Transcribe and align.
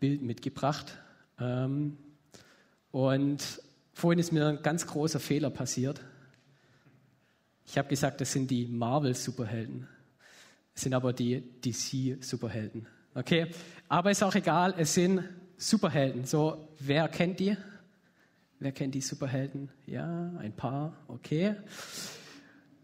Bild 0.00 0.22
mitgebracht. 0.22 0.96
Ähm, 1.38 1.96
und 2.90 3.62
vorhin 3.92 4.18
ist 4.18 4.32
mir 4.32 4.46
ein 4.48 4.62
ganz 4.62 4.86
großer 4.86 5.20
Fehler 5.20 5.50
passiert. 5.50 6.00
Ich 7.66 7.78
habe 7.78 7.88
gesagt, 7.88 8.20
das 8.20 8.32
sind 8.32 8.50
die 8.50 8.66
Marvel-Superhelden. 8.66 9.86
Es 10.74 10.82
sind 10.82 10.94
aber 10.94 11.12
die 11.12 11.42
DC-Superhelden. 11.64 12.86
Okay? 13.14 13.48
Aber 13.88 14.10
ist 14.10 14.22
auch 14.22 14.34
egal, 14.34 14.74
es 14.76 14.94
sind 14.94 15.22
Superhelden. 15.56 16.24
So, 16.24 16.68
wer 16.78 17.08
kennt 17.08 17.38
die? 17.38 17.56
Wer 18.58 18.72
kennt 18.72 18.94
die 18.94 19.00
Superhelden? 19.00 19.70
Ja, 19.86 20.32
ein 20.38 20.52
paar. 20.52 20.96
Okay. 21.06 21.54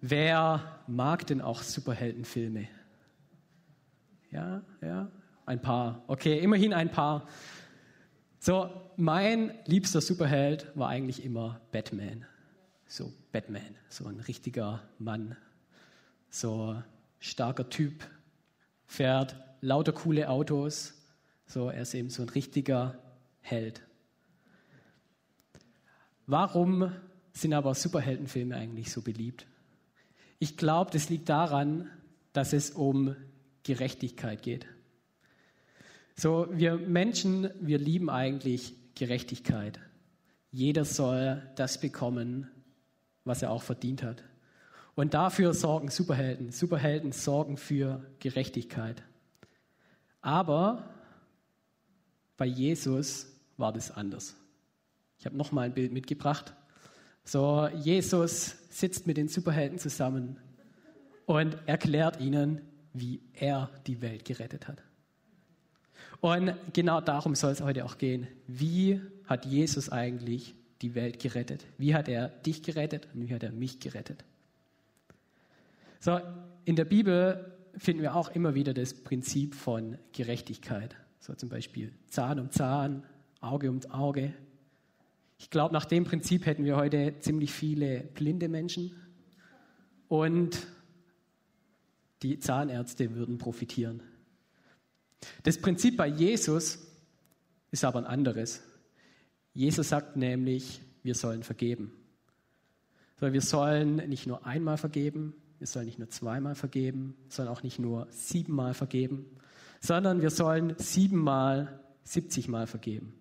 Wer 0.01 0.81
mag 0.87 1.27
denn 1.27 1.41
auch 1.41 1.63
Superheldenfilme? 1.63 2.69
Ja, 4.31 4.63
ja, 4.83 5.11
ein 5.47 5.63
paar. 5.63 6.03
Okay, 6.09 6.39
immerhin 6.39 6.73
ein 6.75 6.91
paar. 6.91 7.27
So, 8.39 8.71
mein 8.97 9.55
liebster 9.65 10.01
Superheld 10.01 10.71
war 10.75 10.89
eigentlich 10.89 11.25
immer 11.25 11.61
Batman. 11.73 12.27
So, 12.87 13.13
Batman, 13.33 13.75
so 13.89 14.07
ein 14.07 14.21
richtiger 14.21 14.83
Mann. 14.99 15.37
So 16.29 16.83
starker 17.19 17.69
Typ, 17.71 18.05
fährt 18.87 19.37
lauter 19.61 19.93
coole 19.93 20.29
Autos. 20.29 20.95
So, 21.47 21.71
er 21.71 21.83
ist 21.83 21.95
eben 21.95 22.11
so 22.11 22.23
ein 22.23 22.29
richtiger 22.29 22.99
Held. 23.41 23.83
Warum 26.27 26.93
sind 27.33 27.53
aber 27.53 27.75
Superheldenfilme 27.75 28.57
eigentlich 28.57 28.91
so 28.91 29.01
beliebt? 29.01 29.47
Ich 30.39 30.57
glaube, 30.57 30.91
das 30.91 31.09
liegt 31.09 31.29
daran, 31.29 31.89
dass 32.33 32.53
es 32.53 32.71
um 32.71 33.15
Gerechtigkeit 33.63 34.43
geht. 34.43 34.67
So, 36.19 36.49
wir 36.51 36.79
Menschen, 36.79 37.51
wir 37.61 37.79
lieben 37.79 38.09
eigentlich 38.09 38.75
Gerechtigkeit. 38.95 39.79
Jeder 40.51 40.87
soll 40.87 41.43
das 41.57 41.79
bekommen, 41.79 42.51
was 43.25 43.43
er 43.43 43.51
auch 43.51 43.63
verdient 43.63 44.03
hat. 44.03 44.25
Und 44.95 45.13
dafür 45.13 45.53
sorgen 45.53 45.91
Superhelden. 45.91 46.53
Superhelden 46.53 47.13
sorgen 47.13 47.59
für 47.59 48.03
Gerechtigkeit. 48.19 49.03
Aber 50.23 50.89
bei 52.39 52.47
Jesus 52.47 53.27
war 53.59 53.75
das 53.75 53.91
anders. 53.91 54.35
Ich 55.19 55.27
habe 55.27 55.37
noch 55.37 55.53
mal 55.53 55.63
ein 55.63 55.75
Bild 55.75 55.93
mitgebracht. 55.93 56.55
So, 57.25 57.69
Jesus 57.69 58.57
sitzt 58.71 59.07
mit 59.07 59.19
den 59.19 59.29
Superhelden 59.29 59.79
zusammen 59.79 60.39
und 61.27 61.59
erklärt 61.67 62.21
ihnen, 62.21 62.63
wie 62.95 63.21
er 63.35 63.71
die 63.87 64.01
Welt 64.01 64.25
gerettet 64.25 64.67
hat. 64.67 64.86
Und 66.21 66.55
genau 66.73 67.01
darum 67.01 67.35
soll 67.35 67.53
es 67.53 67.61
heute 67.61 67.85
auch 67.85 67.99
gehen. 67.99 68.27
Wie 68.47 69.01
hat 69.25 69.45
Jesus 69.45 69.91
eigentlich 69.91 70.55
die 70.83 70.95
Welt 70.95 71.19
gerettet? 71.19 71.65
Wie 71.79 71.95
hat 71.95 72.09
er 72.09 72.29
dich 72.29 72.63
gerettet 72.63 73.09
und 73.15 73.29
wie 73.29 73.35
hat 73.35 73.43
er 73.43 73.53
mich 73.53 73.81
gerettet? 73.81 74.25
So, 76.01 76.21
in 76.65 76.77
der 76.77 76.85
Bibel 76.85 77.53
finden 77.77 78.03
wir 78.03 78.15
auch 78.15 78.31
immer 78.31 78.55
wieder 78.55 78.75
das 78.75 78.95
Prinzip 78.95 79.55
von 79.55 79.99
Gerechtigkeit. 80.13 80.97
So 81.21 81.35
zum 81.35 81.49
Beispiel 81.49 81.93
Zahn 82.09 82.39
um 82.39 82.51
Zahn, 82.51 83.03
Auge 83.41 83.71
um 83.71 83.81
Auge. 83.91 84.33
Ich 85.39 85.51
glaube, 85.51 85.75
nach 85.75 85.85
dem 85.85 86.05
Prinzip 86.05 86.47
hätten 86.47 86.65
wir 86.65 86.77
heute 86.77 87.15
ziemlich 87.21 87.53
viele 87.53 88.01
blinde 88.15 88.49
Menschen 88.49 88.93
und 90.09 90.67
die 92.23 92.39
Zahnärzte 92.39 93.15
würden 93.15 93.39
profitieren. 93.39 94.03
Das 95.43 95.59
Prinzip 95.59 95.97
bei 95.97 96.07
Jesus 96.07 96.79
ist 97.71 97.85
aber 97.85 97.99
ein 98.01 98.07
anderes. 98.07 98.63
Jesus 99.53 99.89
sagt 99.89 100.17
nämlich, 100.17 100.81
wir 101.03 101.15
sollen 101.15 101.43
vergeben. 101.43 101.93
Wir 103.19 103.41
sollen 103.41 103.97
nicht 104.09 104.27
nur 104.27 104.47
einmal 104.47 104.77
vergeben, 104.77 105.35
wir 105.59 105.67
sollen 105.67 105.87
nicht 105.87 105.99
nur 105.99 106.11
zweimal 106.11 106.55
vergeben, 106.55 107.17
sondern 107.29 107.55
auch 107.55 107.63
nicht 107.63 107.79
nur 107.79 108.07
siebenmal 108.11 108.75
vergeben, 108.75 109.27
sondern 109.81 110.21
wir 110.21 110.31
sollen 110.31 110.75
siebenmal, 110.79 111.81
siebzigmal 112.05 112.67
vergeben. 112.67 113.19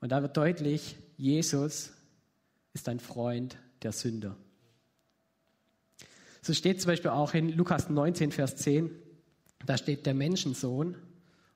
Und 0.00 0.12
da 0.12 0.22
wird 0.22 0.36
deutlich, 0.36 0.96
Jesus 1.16 1.92
ist 2.74 2.88
ein 2.88 3.00
Freund 3.00 3.56
der 3.82 3.92
Sünder. 3.92 4.36
So 6.42 6.54
steht 6.54 6.80
zum 6.80 6.88
Beispiel 6.88 7.10
auch 7.10 7.34
in 7.34 7.50
Lukas 7.50 7.88
19, 7.88 8.32
Vers 8.32 8.56
10, 8.56 8.90
da 9.66 9.76
steht 9.76 10.06
der 10.06 10.14
Menschensohn, 10.14 10.96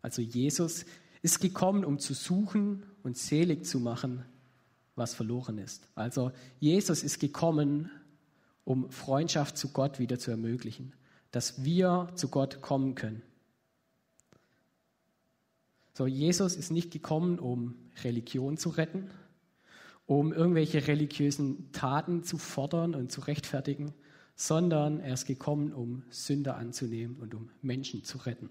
also 0.02 0.20
Jesus, 0.20 0.84
ist 1.22 1.40
gekommen, 1.40 1.84
um 1.84 1.98
zu 1.98 2.12
suchen 2.12 2.84
und 3.02 3.16
selig 3.16 3.64
zu 3.64 3.80
machen, 3.80 4.24
was 4.94 5.14
verloren 5.14 5.58
ist. 5.58 5.88
Also 5.94 6.32
Jesus 6.60 7.02
ist 7.02 7.18
gekommen, 7.18 7.90
um 8.64 8.90
Freundschaft 8.90 9.56
zu 9.56 9.72
Gott 9.72 9.98
wieder 9.98 10.18
zu 10.18 10.30
ermöglichen, 10.30 10.92
dass 11.30 11.64
wir 11.64 12.10
zu 12.14 12.28
Gott 12.28 12.60
kommen 12.60 12.94
können. 12.94 13.22
So, 15.94 16.06
Jesus 16.06 16.56
ist 16.56 16.70
nicht 16.70 16.90
gekommen, 16.90 17.38
um 17.38 17.76
Religion 18.02 18.56
zu 18.56 18.70
retten, 18.70 19.10
um 20.06 20.32
irgendwelche 20.32 20.86
religiösen 20.86 21.70
Taten 21.72 22.24
zu 22.24 22.36
fordern 22.36 22.94
und 22.94 23.12
zu 23.12 23.20
rechtfertigen, 23.22 23.94
sondern 24.36 25.00
er 25.00 25.14
ist 25.14 25.26
gekommen, 25.26 25.72
um 25.72 26.02
Sünder 26.10 26.56
anzunehmen 26.56 27.16
und 27.16 27.34
um 27.34 27.50
Menschen 27.62 28.04
zu 28.04 28.18
retten. 28.18 28.50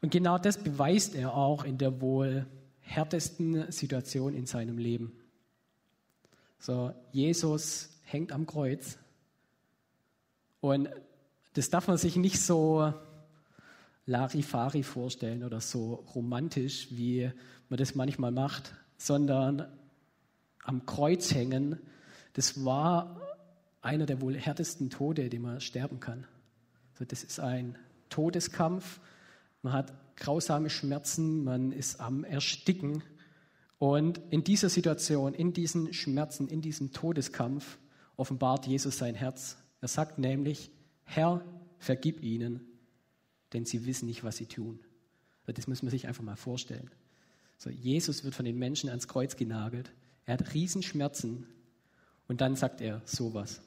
Und 0.00 0.10
genau 0.10 0.38
das 0.38 0.62
beweist 0.62 1.14
er 1.14 1.34
auch 1.34 1.64
in 1.64 1.76
der 1.78 2.00
wohl 2.00 2.46
härtesten 2.80 3.70
Situation 3.70 4.34
in 4.34 4.46
seinem 4.46 4.78
Leben. 4.78 5.12
So, 6.58 6.92
Jesus 7.12 7.90
hängt 8.02 8.32
am 8.32 8.46
Kreuz 8.46 8.98
und 10.60 10.88
das 11.54 11.70
darf 11.70 11.88
man 11.88 11.98
sich 11.98 12.16
nicht 12.16 12.40
so 12.40 12.92
Larifari 14.06 14.82
vorstellen 14.82 15.44
oder 15.44 15.60
so 15.60 15.94
romantisch, 16.14 16.88
wie 16.90 17.30
man 17.68 17.78
das 17.78 17.94
manchmal 17.94 18.32
macht, 18.32 18.74
sondern 18.96 19.66
am 20.64 20.84
Kreuz 20.86 21.32
hängen, 21.34 21.78
das 22.32 22.64
war 22.64 23.20
einer 23.80 24.06
der 24.06 24.20
wohl 24.20 24.36
härtesten 24.36 24.90
Tode, 24.90 25.28
den 25.28 25.42
man 25.42 25.60
sterben 25.60 26.00
kann. 26.00 26.26
Also 26.92 27.04
das 27.04 27.22
ist 27.24 27.40
ein 27.40 27.78
Todeskampf. 28.08 29.00
Man 29.62 29.72
hat 29.72 30.16
grausame 30.16 30.70
Schmerzen, 30.70 31.44
man 31.44 31.72
ist 31.72 32.00
am 32.00 32.24
Ersticken. 32.24 33.02
Und 33.78 34.20
in 34.30 34.44
dieser 34.44 34.68
Situation, 34.68 35.32
in 35.32 35.52
diesen 35.52 35.92
Schmerzen, 35.94 36.48
in 36.48 36.60
diesem 36.60 36.92
Todeskampf 36.92 37.78
offenbart 38.16 38.66
Jesus 38.66 38.98
sein 38.98 39.14
Herz. 39.14 39.56
Er 39.80 39.88
sagt 39.88 40.18
nämlich, 40.18 40.70
Herr, 41.04 41.42
vergib 41.78 42.22
ihnen, 42.22 42.60
denn 43.54 43.64
sie 43.64 43.86
wissen 43.86 44.06
nicht, 44.06 44.22
was 44.22 44.36
sie 44.36 44.46
tun. 44.46 44.80
Das 45.46 45.66
muss 45.66 45.82
man 45.82 45.90
sich 45.90 46.06
einfach 46.06 46.22
mal 46.22 46.36
vorstellen. 46.36 46.90
So, 47.56 47.70
Jesus 47.70 48.22
wird 48.24 48.34
von 48.34 48.44
den 48.44 48.58
Menschen 48.58 48.88
ans 48.88 49.08
Kreuz 49.08 49.36
genagelt. 49.36 49.90
Er 50.26 50.34
hat 50.34 50.54
Riesenschmerzen. 50.54 51.46
Und 52.28 52.40
dann 52.40 52.54
sagt 52.54 52.80
er 52.80 53.02
sowas. 53.04 53.60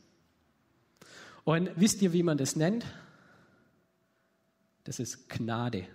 Und 1.43 1.71
wisst 1.75 2.01
ihr, 2.01 2.13
wie 2.13 2.23
man 2.23 2.37
das 2.37 2.55
nennt? 2.55 2.85
Das 4.83 4.99
ist 4.99 5.29
Gnade. 5.29 5.87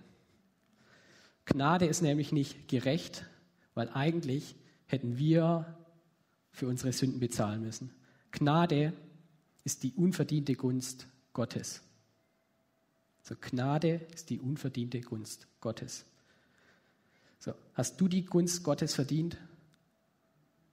Gnade 1.44 1.86
ist 1.86 2.02
nämlich 2.02 2.32
nicht 2.32 2.68
gerecht, 2.68 3.24
weil 3.74 3.88
eigentlich 3.90 4.54
hätten 4.86 5.18
wir 5.18 5.78
für 6.50 6.68
unsere 6.68 6.92
Sünden 6.92 7.20
bezahlen 7.20 7.62
müssen. 7.62 7.94
Gnade 8.32 8.92
ist 9.64 9.82
die 9.82 9.92
unverdiente 9.92 10.54
Gunst 10.54 11.06
Gottes. 11.32 11.82
So, 13.22 13.34
Gnade 13.40 14.06
ist 14.14 14.30
die 14.30 14.40
unverdiente 14.40 15.00
Gunst 15.00 15.46
Gottes. 15.60 16.04
So, 17.38 17.54
hast 17.74 18.00
du 18.00 18.08
die 18.08 18.24
Gunst 18.24 18.62
Gottes 18.64 18.94
verdient? 18.94 19.36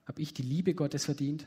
Habe 0.06 0.22
ich 0.22 0.34
die 0.34 0.42
Liebe 0.42 0.74
Gottes 0.74 1.04
verdient? 1.04 1.46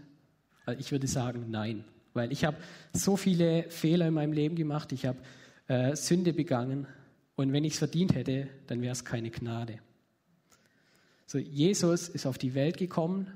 Also 0.65 0.79
ich 0.79 0.91
würde 0.91 1.07
sagen, 1.07 1.49
nein. 1.49 1.83
Weil 2.13 2.31
ich 2.31 2.45
habe 2.45 2.57
so 2.93 3.17
viele 3.17 3.69
Fehler 3.69 4.07
in 4.07 4.13
meinem 4.13 4.33
Leben 4.33 4.55
gemacht, 4.55 4.91
ich 4.91 5.05
habe 5.05 5.19
äh, 5.67 5.95
Sünde 5.95 6.33
begangen 6.33 6.87
und 7.35 7.53
wenn 7.53 7.63
ich 7.63 7.73
es 7.73 7.79
verdient 7.79 8.15
hätte, 8.15 8.47
dann 8.67 8.81
wäre 8.81 8.91
es 8.91 9.05
keine 9.05 9.29
Gnade. 9.29 9.79
So, 11.25 11.37
Jesus 11.37 12.09
ist 12.09 12.25
auf 12.25 12.37
die 12.37 12.55
Welt 12.55 12.77
gekommen, 12.77 13.27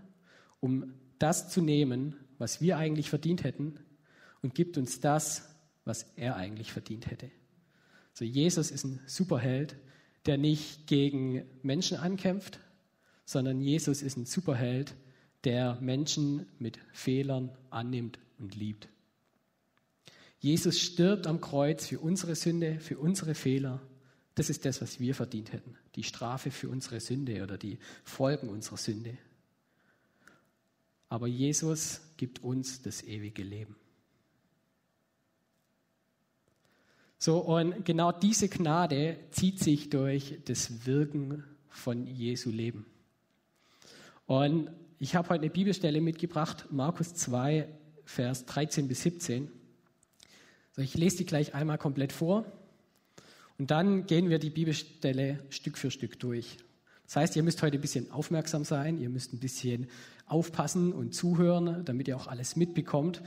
um 0.59 0.93
das 1.19 1.49
zu 1.49 1.61
nehmen, 1.61 2.15
was 2.39 2.59
wir 2.59 2.77
eigentlich 2.77 3.09
verdient 3.09 3.43
hätten 3.43 3.79
und 4.41 4.55
gibt 4.55 4.77
uns 4.77 4.99
das, 4.99 5.47
was 5.85 6.03
er 6.15 6.35
eigentlich 6.35 6.71
verdient 6.71 7.09
hätte. 7.09 7.29
So, 8.13 8.25
Jesus 8.25 8.71
ist 8.71 8.83
ein 8.83 8.99
Superheld, 9.05 9.75
der 10.25 10.37
nicht 10.37 10.87
gegen 10.87 11.45
Menschen 11.61 11.97
ankämpft, 11.97 12.59
sondern 13.25 13.61
Jesus 13.61 14.01
ist 14.01 14.17
ein 14.17 14.25
Superheld, 14.25 14.95
der 15.43 15.77
Menschen 15.81 16.45
mit 16.59 16.79
Fehlern 16.93 17.51
annimmt 17.69 18.19
und 18.39 18.55
liebt. 18.55 18.87
Jesus 20.39 20.79
stirbt 20.79 21.27
am 21.27 21.41
Kreuz 21.41 21.87
für 21.87 21.99
unsere 21.99 22.35
Sünde, 22.35 22.79
für 22.79 22.97
unsere 22.97 23.33
Fehler, 23.33 23.81
Das 24.35 24.49
ist 24.49 24.65
das, 24.65 24.81
was 24.81 24.99
wir 24.99 25.13
verdient 25.13 25.53
hätten. 25.53 25.77
Die 25.95 26.03
Strafe 26.03 26.49
für 26.49 26.69
unsere 26.69 26.99
Sünde 26.99 27.43
oder 27.43 27.57
die 27.57 27.77
Folgen 28.03 28.49
unserer 28.49 28.77
Sünde. 28.77 29.17
Aber 31.07 31.27
Jesus 31.27 32.01
gibt 32.17 32.43
uns 32.43 32.81
das 32.81 33.03
ewige 33.03 33.43
Leben. 33.43 33.75
So, 37.19 37.37
und 37.37 37.85
genau 37.85 38.11
diese 38.11 38.49
Gnade 38.49 39.17
zieht 39.31 39.59
sich 39.59 39.89
durch 39.89 40.39
das 40.45 40.85
Wirken 40.85 41.43
von 41.69 42.07
Jesu 42.07 42.49
Leben. 42.49 42.85
Und 44.25 44.71
ich 45.03 45.17
habe 45.17 45.27
heute 45.27 45.41
eine 45.41 45.49
Bibelstelle 45.49 45.99
mitgebracht, 45.99 46.67
Markus 46.71 47.13
2, 47.13 47.67
Vers 48.05 48.45
13 48.45 48.87
bis 48.87 49.01
17. 49.01 49.51
So, 50.71 50.81
ich 50.81 50.95
lese 50.95 51.17
die 51.17 51.25
gleich 51.25 51.53
einmal 51.53 51.77
komplett 51.77 52.13
vor 52.13 52.45
und 53.57 53.69
dann 53.69 54.05
gehen 54.05 54.29
wir 54.29 54.39
die 54.39 54.49
Bibelstelle 54.49 55.43
Stück 55.49 55.77
für 55.77 55.91
Stück 55.91 56.19
durch. 56.19 56.55
Das 57.03 57.17
heißt, 57.17 57.35
ihr 57.35 57.43
müsst 57.43 57.61
heute 57.61 57.79
ein 57.79 57.81
bisschen 57.81 58.11
aufmerksam 58.11 58.63
sein, 58.63 58.97
ihr 58.97 59.09
müsst 59.09 59.33
ein 59.33 59.39
bisschen 59.39 59.87
aufpassen 60.25 60.93
und 60.93 61.13
zuhören, 61.13 61.83
damit 61.83 62.07
ihr 62.07 62.15
auch 62.15 62.27
alles 62.27 62.55
mitbekommt. 62.55 63.21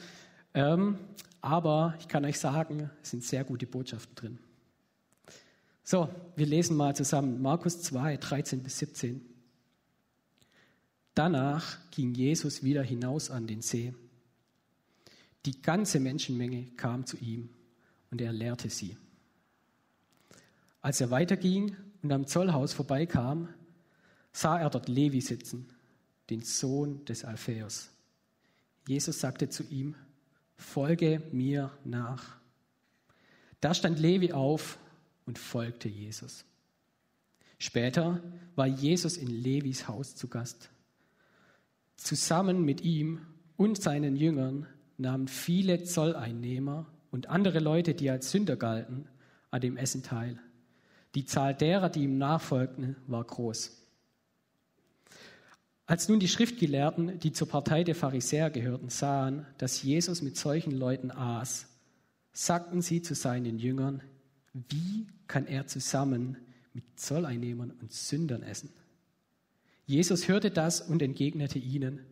Ähm, 0.54 0.96
aber 1.42 1.94
ich 2.00 2.08
kann 2.08 2.24
euch 2.24 2.40
sagen, 2.40 2.90
es 3.02 3.10
sind 3.10 3.22
sehr 3.22 3.44
gute 3.44 3.66
Botschaften 3.66 4.14
drin. 4.14 4.38
So, 5.84 6.08
wir 6.36 6.46
lesen 6.46 6.74
mal 6.74 6.96
zusammen 6.96 7.42
Markus 7.42 7.82
2, 7.82 8.16
13 8.16 8.62
bis 8.62 8.78
17. 8.78 9.35
Danach 11.16 11.78
ging 11.92 12.14
Jesus 12.14 12.62
wieder 12.62 12.82
hinaus 12.82 13.30
an 13.30 13.46
den 13.46 13.62
See. 13.62 13.94
Die 15.46 15.62
ganze 15.62 15.98
Menschenmenge 15.98 16.66
kam 16.76 17.06
zu 17.06 17.16
ihm 17.16 17.48
und 18.10 18.20
er 18.20 18.34
lehrte 18.34 18.68
sie. 18.68 18.98
Als 20.82 21.00
er 21.00 21.10
weiterging 21.10 21.74
und 22.02 22.12
am 22.12 22.26
Zollhaus 22.26 22.74
vorbeikam, 22.74 23.48
sah 24.30 24.58
er 24.58 24.68
dort 24.68 24.90
Levi 24.90 25.22
sitzen, 25.22 25.66
den 26.28 26.42
Sohn 26.42 27.02
des 27.06 27.24
Alphaeus. 27.24 27.88
Jesus 28.86 29.18
sagte 29.18 29.48
zu 29.48 29.62
ihm, 29.64 29.94
folge 30.58 31.22
mir 31.32 31.70
nach. 31.82 32.36
Da 33.62 33.72
stand 33.72 33.98
Levi 33.98 34.32
auf 34.34 34.78
und 35.24 35.38
folgte 35.38 35.88
Jesus. 35.88 36.44
Später 37.58 38.22
war 38.54 38.66
Jesus 38.66 39.16
in 39.16 39.28
Levis 39.28 39.88
Haus 39.88 40.14
zu 40.14 40.28
Gast. 40.28 40.68
Zusammen 41.96 42.64
mit 42.64 42.82
ihm 42.82 43.20
und 43.56 43.80
seinen 43.80 44.16
Jüngern 44.16 44.66
nahmen 44.98 45.28
viele 45.28 45.84
Zolleinnehmer 45.84 46.86
und 47.10 47.28
andere 47.28 47.58
Leute, 47.58 47.94
die 47.94 48.10
als 48.10 48.30
Sünder 48.30 48.56
galten, 48.56 49.08
an 49.50 49.60
dem 49.60 49.76
Essen 49.76 50.02
teil. 50.02 50.38
Die 51.14 51.24
Zahl 51.24 51.54
derer, 51.54 51.88
die 51.88 52.04
ihm 52.04 52.18
nachfolgten, 52.18 52.96
war 53.06 53.24
groß. 53.24 53.82
Als 55.86 56.08
nun 56.08 56.18
die 56.18 56.28
Schriftgelehrten, 56.28 57.20
die 57.20 57.32
zur 57.32 57.48
Partei 57.48 57.84
der 57.84 57.94
Pharisäer 57.94 58.50
gehörten, 58.50 58.88
sahen, 58.88 59.46
dass 59.56 59.82
Jesus 59.82 60.20
mit 60.20 60.36
solchen 60.36 60.72
Leuten 60.72 61.12
aß, 61.12 61.68
sagten 62.32 62.82
sie 62.82 63.02
zu 63.02 63.14
seinen 63.14 63.58
Jüngern, 63.58 64.02
wie 64.52 65.06
kann 65.28 65.46
er 65.46 65.66
zusammen 65.66 66.36
mit 66.74 66.84
Zolleinnehmern 66.98 67.70
und 67.70 67.92
Sündern 67.92 68.42
essen? 68.42 68.70
Jesus 69.86 70.28
hörte 70.28 70.50
das 70.50 70.80
und 70.80 71.00
entgegnete 71.00 71.58
ihnen, 71.58 72.04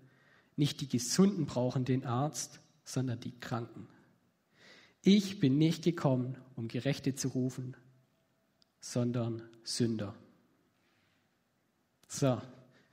nicht 0.57 0.81
die 0.81 0.89
Gesunden 0.89 1.47
brauchen 1.47 1.85
den 1.85 2.05
Arzt, 2.05 2.61
sondern 2.85 3.19
die 3.21 3.39
Kranken. 3.41 3.89
Ich 5.03 5.41
bin 5.41 5.59
nicht 5.59 5.83
gekommen, 5.83 6.39
um 6.55 6.69
Gerechte 6.69 7.15
zu 7.15 7.29
rufen, 7.29 7.77
sondern 8.81 9.43
Sünder. 9.65 10.15
So, 12.07 12.41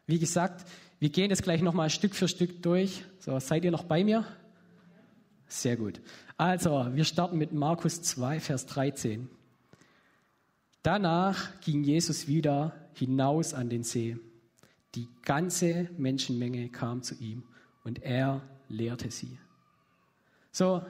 wie 0.07 0.19
gesagt, 0.19 0.68
wir 1.00 1.10
gehen 1.10 1.30
jetzt 1.30 1.44
gleich 1.44 1.62
nochmal 1.62 1.89
Stück 1.89 2.16
für 2.16 2.28
Stück 2.28 2.63
durch. 2.63 3.04
So, 3.19 3.39
seid 3.39 3.63
ihr 3.63 3.72
noch 3.72 3.83
bei 3.83 4.04
mir? 4.04 4.25
Sehr 5.48 5.78
gut. 5.78 6.01
Also, 6.38 6.88
wir 6.94 7.04
starten 7.04 7.38
mit 7.38 7.54
Markus 7.54 8.01
2, 8.01 8.39
Vers 8.39 8.66
13. 8.66 9.30
Danach 10.81 11.62
ging 11.62 11.83
Jesus 11.83 12.28
wieder 12.28 12.75
hinaus 12.94 13.54
an 13.54 13.69
den 13.69 13.83
See. 13.83 14.18
Die 14.95 15.07
ganze 15.23 15.89
Menschenmenge 15.97 16.69
kam 16.69 17.01
zu 17.01 17.15
ihm 17.15 17.43
und 17.83 18.03
er 18.03 18.41
lehrte 18.67 19.11
sie. 19.11 19.38
So, 20.51 20.81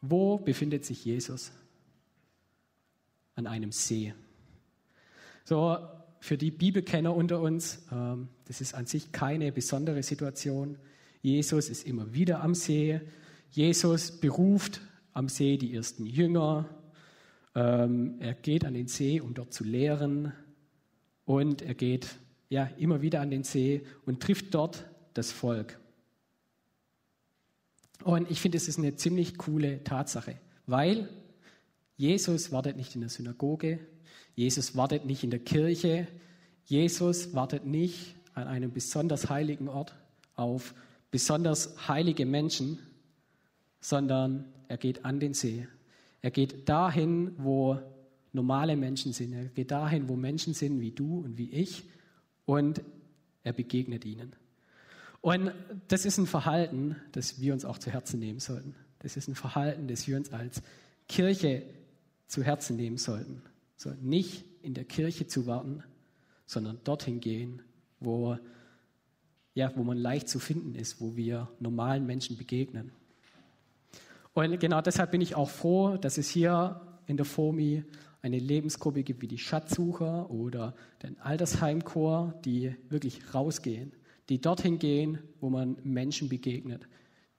wo 0.00 0.38
befindet 0.38 0.84
sich 0.84 1.04
Jesus? 1.04 1.52
An 3.34 3.46
einem 3.46 3.72
See. 3.72 4.14
So, 5.44 5.76
für 6.20 6.38
die 6.38 6.50
Bibelkenner 6.50 7.14
unter 7.14 7.40
uns, 7.40 7.86
ähm, 7.92 8.28
das 8.46 8.60
ist 8.60 8.74
an 8.74 8.86
sich 8.86 9.12
keine 9.12 9.52
besondere 9.52 10.02
Situation. 10.02 10.78
Jesus 11.22 11.68
ist 11.68 11.86
immer 11.86 12.14
wieder 12.14 12.42
am 12.42 12.54
See. 12.54 13.00
Jesus 13.50 14.12
beruft 14.20 14.80
am 15.12 15.28
See 15.28 15.56
die 15.56 15.74
ersten 15.74 16.06
Jünger. 16.06 16.68
Ähm, 17.54 18.16
er 18.20 18.34
geht 18.34 18.64
an 18.64 18.74
den 18.74 18.88
See, 18.88 19.20
um 19.20 19.34
dort 19.34 19.52
zu 19.52 19.64
lehren. 19.64 20.32
Und 21.24 21.62
er 21.62 21.74
geht 21.74 22.16
ja 22.48 22.64
immer 22.78 23.02
wieder 23.02 23.20
an 23.20 23.30
den 23.30 23.44
See 23.44 23.84
und 24.04 24.22
trifft 24.22 24.54
dort 24.54 24.86
das 25.14 25.32
Volk. 25.32 25.78
Und 28.04 28.30
ich 28.30 28.40
finde, 28.40 28.58
es 28.58 28.68
ist 28.68 28.78
eine 28.78 28.94
ziemlich 28.96 29.36
coole 29.36 29.82
Tatsache, 29.82 30.36
weil 30.66 31.08
Jesus 31.96 32.52
wartet 32.52 32.76
nicht 32.76 32.94
in 32.94 33.00
der 33.00 33.10
Synagoge, 33.10 33.80
Jesus 34.34 34.76
wartet 34.76 35.06
nicht 35.06 35.24
in 35.24 35.30
der 35.30 35.40
Kirche, 35.40 36.06
Jesus 36.66 37.34
wartet 37.34 37.64
nicht 37.64 38.14
an 38.34 38.48
einem 38.48 38.72
besonders 38.72 39.30
heiligen 39.30 39.68
Ort 39.68 39.94
auf 40.34 40.74
besonders 41.10 41.88
heilige 41.88 42.26
Menschen, 42.26 42.78
sondern 43.80 44.44
er 44.68 44.76
geht 44.76 45.04
an 45.04 45.20
den 45.20 45.32
See. 45.32 45.66
Er 46.20 46.30
geht 46.30 46.68
dahin, 46.68 47.32
wo 47.38 47.78
normale 48.32 48.76
Menschen 48.76 49.12
sind. 49.12 49.32
Er 49.32 49.46
geht 49.46 49.70
dahin, 49.70 50.08
wo 50.08 50.16
Menschen 50.16 50.54
sind 50.54 50.80
wie 50.80 50.90
du 50.90 51.20
und 51.20 51.38
wie 51.38 51.50
ich 51.50 51.84
und 52.46 52.80
er 53.44 53.52
begegnet 53.52 54.04
ihnen. 54.04 54.34
Und 55.20 55.52
das 55.88 56.04
ist 56.04 56.18
ein 56.18 56.26
Verhalten, 56.26 56.96
das 57.12 57.40
wir 57.40 57.52
uns 57.52 57.64
auch 57.64 57.78
zu 57.78 57.90
Herzen 57.90 58.18
nehmen 58.18 58.40
sollten. 58.40 58.74
Das 59.00 59.16
ist 59.16 59.28
ein 59.28 59.34
Verhalten, 59.34 59.88
das 59.88 60.06
wir 60.06 60.16
uns 60.16 60.32
als 60.32 60.62
Kirche 61.08 61.62
zu 62.26 62.42
Herzen 62.42 62.76
nehmen 62.76 62.96
sollten. 62.96 63.42
So, 63.76 63.90
nicht 64.00 64.44
in 64.62 64.74
der 64.74 64.84
Kirche 64.84 65.26
zu 65.26 65.46
warten, 65.46 65.82
sondern 66.46 66.80
dorthin 66.84 67.20
gehen, 67.20 67.62
wo, 68.00 68.38
ja, 69.54 69.72
wo 69.76 69.84
man 69.84 69.98
leicht 69.98 70.28
zu 70.28 70.38
finden 70.38 70.74
ist, 70.74 71.00
wo 71.00 71.16
wir 71.16 71.48
normalen 71.60 72.06
Menschen 72.06 72.36
begegnen. 72.36 72.92
Und 74.32 74.58
genau 74.60 74.80
deshalb 74.80 75.10
bin 75.10 75.20
ich 75.20 75.34
auch 75.34 75.50
froh, 75.50 75.96
dass 75.96 76.18
es 76.18 76.28
hier 76.28 76.80
in 77.06 77.16
der 77.16 77.26
FOMI 77.26 77.84
eine 78.26 78.38
Lebensgruppe 78.38 79.02
gibt 79.02 79.22
wie 79.22 79.28
die 79.28 79.38
Schatzsucher 79.38 80.30
oder 80.30 80.74
den 81.02 81.18
Altersheimchor, 81.20 82.34
die 82.44 82.74
wirklich 82.88 83.34
rausgehen 83.34 83.92
die 84.28 84.40
dorthin 84.40 84.78
gehen, 84.78 85.18
wo 85.40 85.50
man 85.50 85.76
Menschen 85.84 86.28
begegnet, 86.28 86.88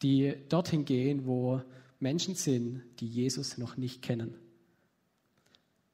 die 0.01 0.36
dorthin 0.50 0.86
gehen, 0.86 1.25
wo 1.25 1.62
Menschen 2.00 2.36
sind, 2.36 2.84
die 3.00 3.08
Jesus 3.08 3.58
noch 3.58 3.77
nicht 3.77 4.01
kennen. 4.01 4.36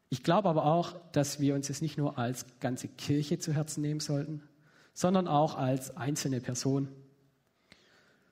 Ich 0.09 0.21
glaube 0.21 0.49
aber 0.49 0.65
auch, 0.65 0.95
dass 1.11 1.39
wir 1.39 1.55
uns 1.55 1.69
es 1.69 1.81
nicht 1.81 1.97
nur 1.97 2.19
als 2.19 2.45
ganze 2.59 2.87
Kirche 2.87 3.39
zu 3.39 3.53
Herzen 3.53 3.81
nehmen 3.81 3.99
sollten, 3.99 4.43
sondern 4.93 5.27
auch 5.27 5.55
als 5.55 5.97
einzelne 5.97 6.39
Person. 6.39 6.87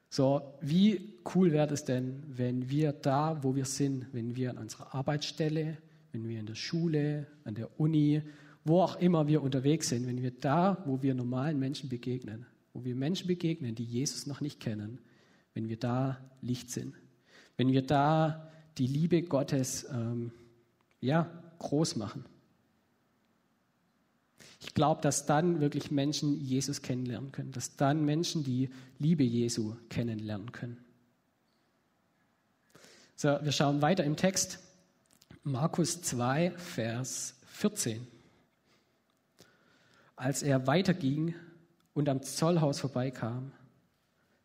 So, 0.10 0.42
wie 0.62 1.16
cool 1.34 1.52
wäre 1.52 1.74
es 1.74 1.86
denn, 1.86 2.22
wenn 2.28 2.70
wir 2.70 2.92
da, 2.92 3.42
wo 3.44 3.56
wir 3.56 3.66
sind, 3.66 4.08
wenn 4.14 4.36
wir 4.36 4.52
an 4.52 4.58
unserer 4.58 4.94
Arbeitsstelle, 4.94 5.78
wenn 6.12 6.28
wir 6.28 6.40
in 6.40 6.46
der 6.46 6.56
Schule, 6.56 7.28
an 7.44 7.56
der 7.56 7.80
Uni, 7.80 8.22
wo 8.64 8.82
auch 8.82 8.98
immer 8.98 9.28
wir 9.28 9.42
unterwegs 9.42 9.90
sind, 9.90 10.08
wenn 10.08 10.22
wir 10.22 10.32
da, 10.32 10.82
wo 10.86 11.02
wir 11.02 11.14
normalen 11.14 11.58
Menschen 11.60 11.90
begegnen, 11.90 12.46
wo 12.74 12.84
wir 12.84 12.96
Menschen 12.96 13.28
begegnen, 13.28 13.76
die 13.76 13.84
Jesus 13.84 14.28
noch 14.28 14.42
nicht 14.42 14.60
kennen, 14.60 15.00
wenn 15.54 15.68
wir 15.68 15.78
da 15.78 16.18
Licht 16.42 16.70
sind, 16.70 16.96
wenn 17.58 17.72
wir 17.72 17.82
da 17.82 18.52
die 18.78 18.88
Liebe 18.88 19.24
Gottes 19.24 19.86
ähm, 19.92 20.32
ja, 21.02 21.30
groß 21.60 21.96
machen. 21.96 22.26
Ich 24.60 24.76
glaube, 24.76 25.02
dass 25.02 25.26
dann 25.26 25.60
wirklich 25.60 25.90
Menschen 25.90 26.40
Jesus 26.40 26.82
kennenlernen 26.82 27.32
können, 27.32 27.52
dass 27.52 27.76
dann 27.76 28.06
Menschen 28.06 28.44
die 28.44 28.70
Liebe 29.00 29.24
Jesu 29.24 29.76
kennenlernen 29.90 30.52
können. 30.52 30.78
So, 33.16 33.38
wir 33.42 33.52
schauen 33.52 33.82
weiter 33.82 34.04
im 34.04 34.16
Text. 34.16 34.60
Markus 35.44 36.02
2, 36.02 36.52
Vers 36.58 37.36
14. 37.46 38.08
Als 40.16 40.44
er 40.44 40.68
weiterging, 40.68 41.34
und 41.94 42.10
am 42.10 42.22
Zollhaus 42.22 42.80
vorbeikam, 42.80 43.52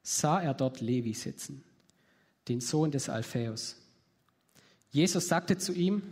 sah 0.03 0.41
er 0.41 0.55
dort 0.55 0.81
Levi 0.81 1.15
sitzen, 1.15 1.65
den 2.49 2.61
Sohn 2.61 2.91
des 2.91 3.09
Alphaeus. 3.09 3.77
Jesus 4.91 5.29
sagte 5.29 5.59
zu 5.59 5.73
ihm, 5.73 6.03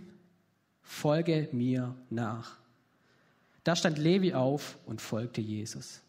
folge 0.82 1.48
mir 1.52 1.94
nach. 2.10 2.56
Da 3.62 3.74
stand 3.74 3.98
Levi 3.98 4.34
auf 4.34 4.78
und 4.84 5.00
folgte 5.00 5.40
Jesus. 5.40 6.00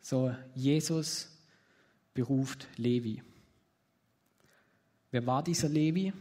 So, 0.00 0.34
Jesus 0.54 1.28
beruft 2.14 2.68
Levi. 2.76 3.22
Wer 5.10 5.26
war 5.26 5.42
dieser 5.42 5.68
Levi? 5.68 6.12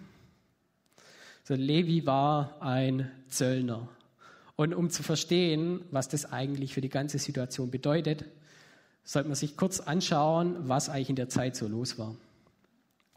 So, 1.49 1.55
Levi 1.55 2.05
war 2.05 2.61
ein 2.61 3.09
Zöllner. 3.27 3.89
Und 4.55 4.75
um 4.75 4.91
zu 4.91 5.01
verstehen, 5.01 5.81
was 5.89 6.07
das 6.07 6.31
eigentlich 6.31 6.75
für 6.75 6.81
die 6.81 6.89
ganze 6.89 7.17
Situation 7.17 7.71
bedeutet, 7.71 8.25
sollte 9.03 9.29
man 9.29 9.35
sich 9.35 9.57
kurz 9.57 9.79
anschauen, 9.79 10.69
was 10.69 10.89
eigentlich 10.89 11.09
in 11.09 11.15
der 11.15 11.27
Zeit 11.27 11.55
so 11.55 11.67
los 11.67 11.97
war. 11.97 12.15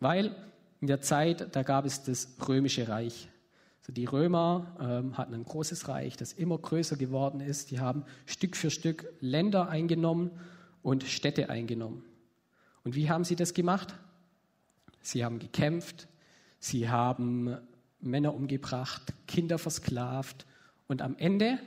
Weil 0.00 0.34
in 0.80 0.86
der 0.86 1.02
Zeit, 1.02 1.54
da 1.54 1.62
gab 1.62 1.84
es 1.84 2.04
das 2.04 2.26
römische 2.48 2.88
Reich. 2.88 3.28
Also 3.82 3.92
die 3.92 4.06
Römer 4.06 4.78
ähm, 4.80 5.18
hatten 5.18 5.34
ein 5.34 5.44
großes 5.44 5.88
Reich, 5.88 6.16
das 6.16 6.32
immer 6.32 6.56
größer 6.56 6.96
geworden 6.96 7.40
ist. 7.40 7.70
Die 7.70 7.80
haben 7.80 8.06
Stück 8.24 8.56
für 8.56 8.70
Stück 8.70 9.12
Länder 9.20 9.68
eingenommen 9.68 10.30
und 10.82 11.04
Städte 11.04 11.50
eingenommen. 11.50 12.02
Und 12.82 12.94
wie 12.94 13.10
haben 13.10 13.24
sie 13.24 13.36
das 13.36 13.52
gemacht? 13.52 13.94
Sie 15.02 15.22
haben 15.22 15.38
gekämpft, 15.38 16.08
sie 16.60 16.88
haben 16.88 17.58
Männer 18.02 18.34
umgebracht, 18.34 19.12
Kinder 19.26 19.58
versklavt 19.58 20.46
und 20.88 21.02
am 21.02 21.16
Ende 21.16 21.58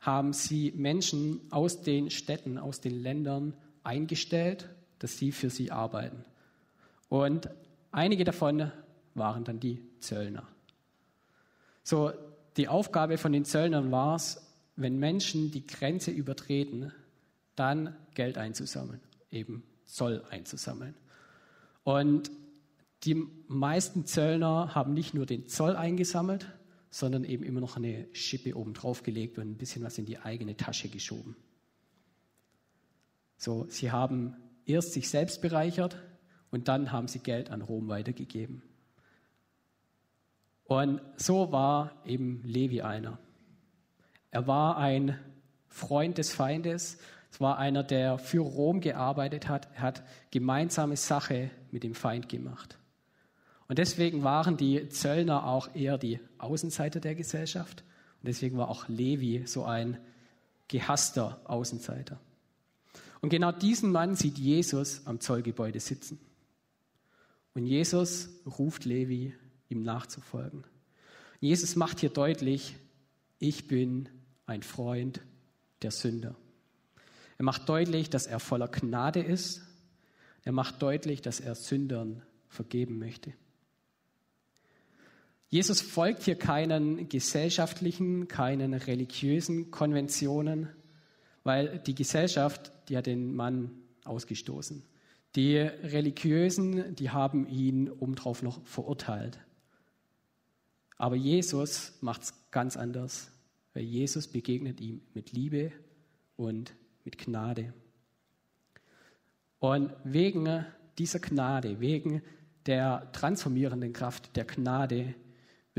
haben 0.00 0.32
sie 0.32 0.72
Menschen 0.74 1.40
aus 1.50 1.82
den 1.82 2.10
Städten, 2.10 2.56
aus 2.56 2.80
den 2.80 3.02
Ländern 3.02 3.54
eingestellt, 3.82 4.68
dass 4.98 5.18
sie 5.18 5.32
für 5.32 5.50
sie 5.50 5.70
arbeiten. 5.70 6.24
Und 7.08 7.50
einige 7.90 8.24
davon 8.24 8.72
waren 9.14 9.44
dann 9.44 9.60
die 9.60 9.82
Zöllner. 10.00 10.46
So, 11.82 12.12
die 12.56 12.68
Aufgabe 12.68 13.18
von 13.18 13.32
den 13.32 13.44
Zöllnern 13.44 13.90
war 13.90 14.16
es, 14.16 14.46
wenn 14.76 14.98
Menschen 14.98 15.50
die 15.50 15.66
Grenze 15.66 16.10
übertreten, 16.10 16.92
dann 17.56 17.96
Geld 18.14 18.38
einzusammeln, 18.38 19.00
eben 19.30 19.62
Zoll 19.84 20.24
einzusammeln. 20.30 20.94
Und 21.84 22.30
die 23.04 23.26
meisten 23.48 24.04
Zöllner 24.04 24.74
haben 24.74 24.92
nicht 24.92 25.14
nur 25.14 25.26
den 25.26 25.48
Zoll 25.48 25.74
eingesammelt, 25.76 26.46
sondern 26.90 27.24
eben 27.24 27.44
immer 27.44 27.60
noch 27.60 27.76
eine 27.76 28.08
Schippe 28.12 28.56
oben 28.56 28.74
drauf 28.74 29.02
gelegt 29.02 29.38
und 29.38 29.50
ein 29.50 29.56
bisschen 29.56 29.82
was 29.82 29.96
in 29.96 30.06
die 30.06 30.18
eigene 30.18 30.56
Tasche 30.56 30.88
geschoben. 30.88 31.36
So, 33.36 33.66
sie 33.68 33.90
haben 33.90 34.36
erst 34.66 34.92
sich 34.92 35.08
selbst 35.08 35.40
bereichert 35.40 35.96
und 36.50 36.68
dann 36.68 36.92
haben 36.92 37.08
sie 37.08 37.20
Geld 37.20 37.50
an 37.50 37.62
Rom 37.62 37.88
weitergegeben. 37.88 38.62
Und 40.64 41.00
so 41.16 41.50
war 41.50 42.02
eben 42.04 42.42
Levi 42.44 42.82
einer. 42.82 43.18
Er 44.30 44.46
war 44.46 44.76
ein 44.76 45.18
Freund 45.68 46.18
des 46.18 46.32
Feindes. 46.32 46.98
Es 47.32 47.40
war 47.40 47.58
einer, 47.58 47.82
der 47.82 48.18
für 48.18 48.40
Rom 48.40 48.80
gearbeitet 48.80 49.48
hat. 49.48 49.68
Er 49.74 49.82
hat 49.82 50.02
gemeinsame 50.30 50.96
Sache 50.96 51.50
mit 51.70 51.82
dem 51.82 51.94
Feind 51.94 52.28
gemacht. 52.28 52.79
Und 53.70 53.78
deswegen 53.78 54.24
waren 54.24 54.56
die 54.56 54.88
Zöllner 54.88 55.46
auch 55.46 55.72
eher 55.76 55.96
die 55.96 56.18
Außenseiter 56.38 56.98
der 56.98 57.14
Gesellschaft. 57.14 57.84
Und 58.20 58.26
deswegen 58.26 58.58
war 58.58 58.68
auch 58.68 58.88
Levi 58.88 59.46
so 59.46 59.64
ein 59.64 59.96
gehasster 60.66 61.40
Außenseiter. 61.44 62.18
Und 63.20 63.28
genau 63.28 63.52
diesen 63.52 63.92
Mann 63.92 64.16
sieht 64.16 64.38
Jesus 64.38 65.06
am 65.06 65.20
Zollgebäude 65.20 65.78
sitzen. 65.78 66.18
Und 67.54 67.64
Jesus 67.64 68.30
ruft 68.58 68.86
Levi, 68.86 69.36
ihm 69.68 69.84
nachzufolgen. 69.84 70.64
Jesus 71.38 71.76
macht 71.76 72.00
hier 72.00 72.10
deutlich, 72.10 72.74
ich 73.38 73.68
bin 73.68 74.08
ein 74.46 74.64
Freund 74.64 75.20
der 75.82 75.92
Sünder. 75.92 76.34
Er 77.38 77.44
macht 77.44 77.68
deutlich, 77.68 78.10
dass 78.10 78.26
er 78.26 78.40
voller 78.40 78.66
Gnade 78.66 79.20
ist. 79.20 79.62
Er 80.42 80.50
macht 80.50 80.82
deutlich, 80.82 81.22
dass 81.22 81.38
er 81.38 81.54
Sündern 81.54 82.22
vergeben 82.48 82.98
möchte. 82.98 83.32
Jesus 85.50 85.80
folgt 85.80 86.22
hier 86.22 86.36
keinen 86.36 87.08
gesellschaftlichen, 87.08 88.28
keinen 88.28 88.72
religiösen 88.72 89.72
Konventionen, 89.72 90.68
weil 91.42 91.80
die 91.80 91.96
Gesellschaft, 91.96 92.70
die 92.88 92.96
hat 92.96 93.06
den 93.06 93.34
Mann 93.34 93.72
ausgestoßen. 94.04 94.84
Die 95.34 95.56
Religiösen, 95.56 96.94
die 96.94 97.10
haben 97.10 97.48
ihn 97.48 97.90
obendrauf 97.90 98.42
noch 98.42 98.64
verurteilt. 98.64 99.40
Aber 100.96 101.16
Jesus 101.16 101.94
macht 102.00 102.22
es 102.22 102.34
ganz 102.52 102.76
anders, 102.76 103.32
weil 103.74 103.82
Jesus 103.82 104.28
begegnet 104.28 104.80
ihm 104.80 105.00
mit 105.14 105.32
Liebe 105.32 105.72
und 106.36 106.74
mit 107.04 107.18
Gnade. 107.18 107.74
Und 109.58 109.92
wegen 110.04 110.64
dieser 110.96 111.18
Gnade, 111.18 111.80
wegen 111.80 112.22
der 112.66 113.10
transformierenden 113.12 113.92
Kraft 113.92 114.36
der 114.36 114.44
Gnade, 114.44 115.14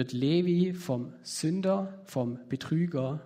wird 0.01 0.13
Levi 0.13 0.73
vom 0.73 1.13
Sünder, 1.21 2.01
vom 2.05 2.39
Betrüger 2.49 3.23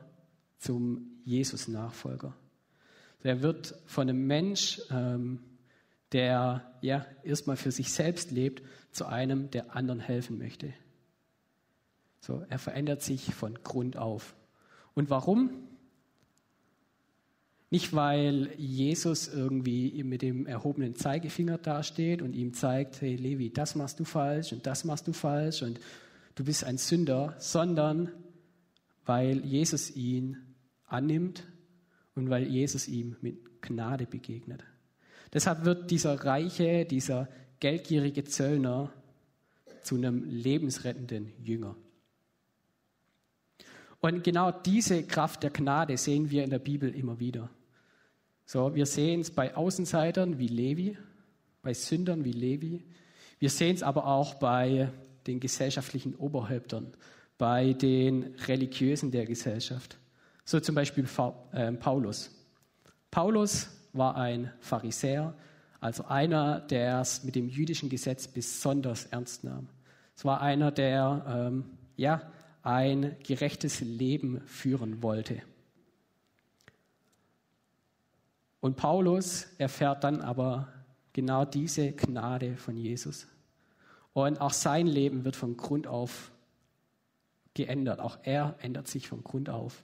zum 0.57 1.07
Jesus-Nachfolger. 1.23 2.35
Er 3.23 3.41
wird 3.41 3.75
von 3.85 4.09
einem 4.09 4.27
Mensch, 4.27 4.81
ähm, 4.91 5.39
der 6.11 6.69
ja 6.81 7.05
erstmal 7.23 7.55
für 7.55 7.71
sich 7.71 7.93
selbst 7.93 8.31
lebt, 8.31 8.61
zu 8.91 9.05
einem, 9.05 9.49
der 9.51 9.73
anderen 9.73 10.01
helfen 10.01 10.37
möchte. 10.37 10.73
So, 12.19 12.43
er 12.49 12.59
verändert 12.59 13.01
sich 13.01 13.33
von 13.33 13.57
Grund 13.63 13.95
auf. 13.95 14.35
Und 14.95 15.09
warum? 15.09 15.51
Nicht, 17.69 17.95
weil 17.95 18.49
Jesus 18.57 19.29
irgendwie 19.29 20.03
mit 20.03 20.21
dem 20.21 20.45
erhobenen 20.45 20.97
Zeigefinger 20.97 21.57
dasteht 21.57 22.21
und 22.21 22.33
ihm 22.33 22.53
zeigt, 22.53 22.99
hey 22.99 23.15
Levi, 23.15 23.49
das 23.49 23.75
machst 23.75 24.01
du 24.01 24.03
falsch 24.03 24.51
und 24.51 24.67
das 24.67 24.83
machst 24.83 25.07
du 25.07 25.13
falsch 25.13 25.61
und 25.61 25.79
du 26.35 26.43
bist 26.43 26.63
ein 26.63 26.77
Sünder, 26.77 27.35
sondern 27.39 28.11
weil 29.05 29.45
Jesus 29.45 29.95
ihn 29.95 30.55
annimmt 30.85 31.47
und 32.15 32.29
weil 32.29 32.47
Jesus 32.47 32.87
ihm 32.87 33.15
mit 33.21 33.61
Gnade 33.61 34.05
begegnet. 34.05 34.63
Deshalb 35.33 35.65
wird 35.65 35.91
dieser 35.91 36.23
reiche, 36.23 36.85
dieser 36.85 37.27
geldgierige 37.59 38.23
Zöllner 38.23 38.91
zu 39.81 39.95
einem 39.95 40.23
lebensrettenden 40.23 41.31
Jünger. 41.43 41.75
Und 43.99 44.23
genau 44.23 44.51
diese 44.51 45.03
Kraft 45.03 45.43
der 45.43 45.49
Gnade 45.49 45.97
sehen 45.97 46.29
wir 46.29 46.43
in 46.43 46.51
der 46.51 46.59
Bibel 46.59 46.93
immer 46.93 47.19
wieder. 47.19 47.49
So, 48.45 48.75
wir 48.75 48.85
sehen 48.85 49.21
es 49.21 49.31
bei 49.31 49.55
Außenseitern 49.55 50.37
wie 50.37 50.47
Levi, 50.47 50.97
bei 51.63 51.73
Sündern 51.73 52.23
wie 52.23 52.31
Levi. 52.31 52.85
Wir 53.39 53.49
sehen 53.49 53.75
es 53.75 53.81
aber 53.81 54.05
auch 54.05 54.35
bei 54.35 54.91
den 55.27 55.39
gesellschaftlichen 55.39 56.15
Oberhäuptern, 56.15 56.93
bei 57.37 57.73
den 57.73 58.35
Religiösen 58.47 59.11
der 59.11 59.25
Gesellschaft. 59.25 59.97
So 60.45 60.59
zum 60.59 60.75
Beispiel 60.75 61.05
äh, 61.51 61.71
Paulus. 61.73 62.31
Paulus 63.11 63.69
war 63.93 64.15
ein 64.15 64.51
Pharisäer, 64.59 65.33
also 65.79 66.05
einer, 66.05 66.61
der 66.61 67.01
es 67.01 67.23
mit 67.23 67.35
dem 67.35 67.47
jüdischen 67.47 67.89
Gesetz 67.89 68.27
besonders 68.27 69.05
ernst 69.05 69.43
nahm. 69.43 69.67
Es 70.15 70.23
war 70.23 70.41
einer, 70.41 70.71
der 70.71 71.25
ähm, 71.27 71.65
ja, 71.97 72.21
ein 72.63 73.15
gerechtes 73.23 73.81
Leben 73.81 74.41
führen 74.45 75.03
wollte. 75.03 75.41
Und 78.59 78.77
Paulus 78.77 79.45
erfährt 79.59 80.03
dann 80.03 80.21
aber 80.21 80.67
genau 81.13 81.45
diese 81.45 81.91
Gnade 81.91 82.57
von 82.57 82.75
Jesus. 82.75 83.27
Und 84.15 84.39
auch 84.39 84.53
sein 84.53 84.87
Leben 84.87 85.25
wird 85.25 85.35
von 85.35 85.57
Grund 85.57 85.87
auf 85.87 86.31
geändert. 87.53 87.99
Auch 87.99 88.17
er 88.23 88.55
ändert 88.61 88.87
sich 88.87 89.09
von 89.09 89.25
Grund 89.25 89.49
auf. 89.49 89.83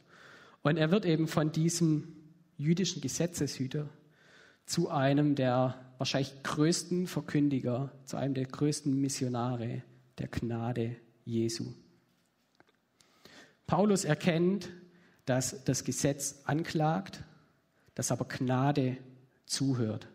Und 0.61 0.77
er 0.77 0.89
wird 0.89 1.05
eben 1.05 1.27
von 1.27 1.51
diesem 1.51 2.15
jüdischen 2.55 3.01
Gesetzeshüter 3.01 3.89
zu 4.65 4.89
einem 4.89 5.35
der 5.35 5.75
wahrscheinlich 5.97 6.43
größten 6.43 7.07
Verkündiger, 7.07 7.91
zu 8.05 8.15
einem 8.15 8.33
der 8.33 8.45
größten 8.45 9.01
Missionare 9.01 9.83
der 10.17 10.29
Gnade 10.29 10.95
Jesu. 11.25 11.73
Paulus 13.67 14.05
erkennt, 14.05 14.69
dass 15.25 15.65
das 15.65 15.83
Gesetz 15.83 16.39
anklagt, 16.45 17.21
dass 17.95 18.13
aber 18.13 18.23
Gnade 18.29 18.95
zuhört. 19.45 20.07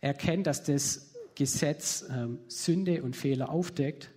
Er 0.00 0.08
erkennt, 0.08 0.48
dass 0.48 0.64
das 0.64 1.15
Gesetz 1.36 2.04
ähm, 2.10 2.40
Sünde 2.48 3.04
und 3.04 3.14
Fehler 3.14 3.50
aufdeckt, 3.50 4.10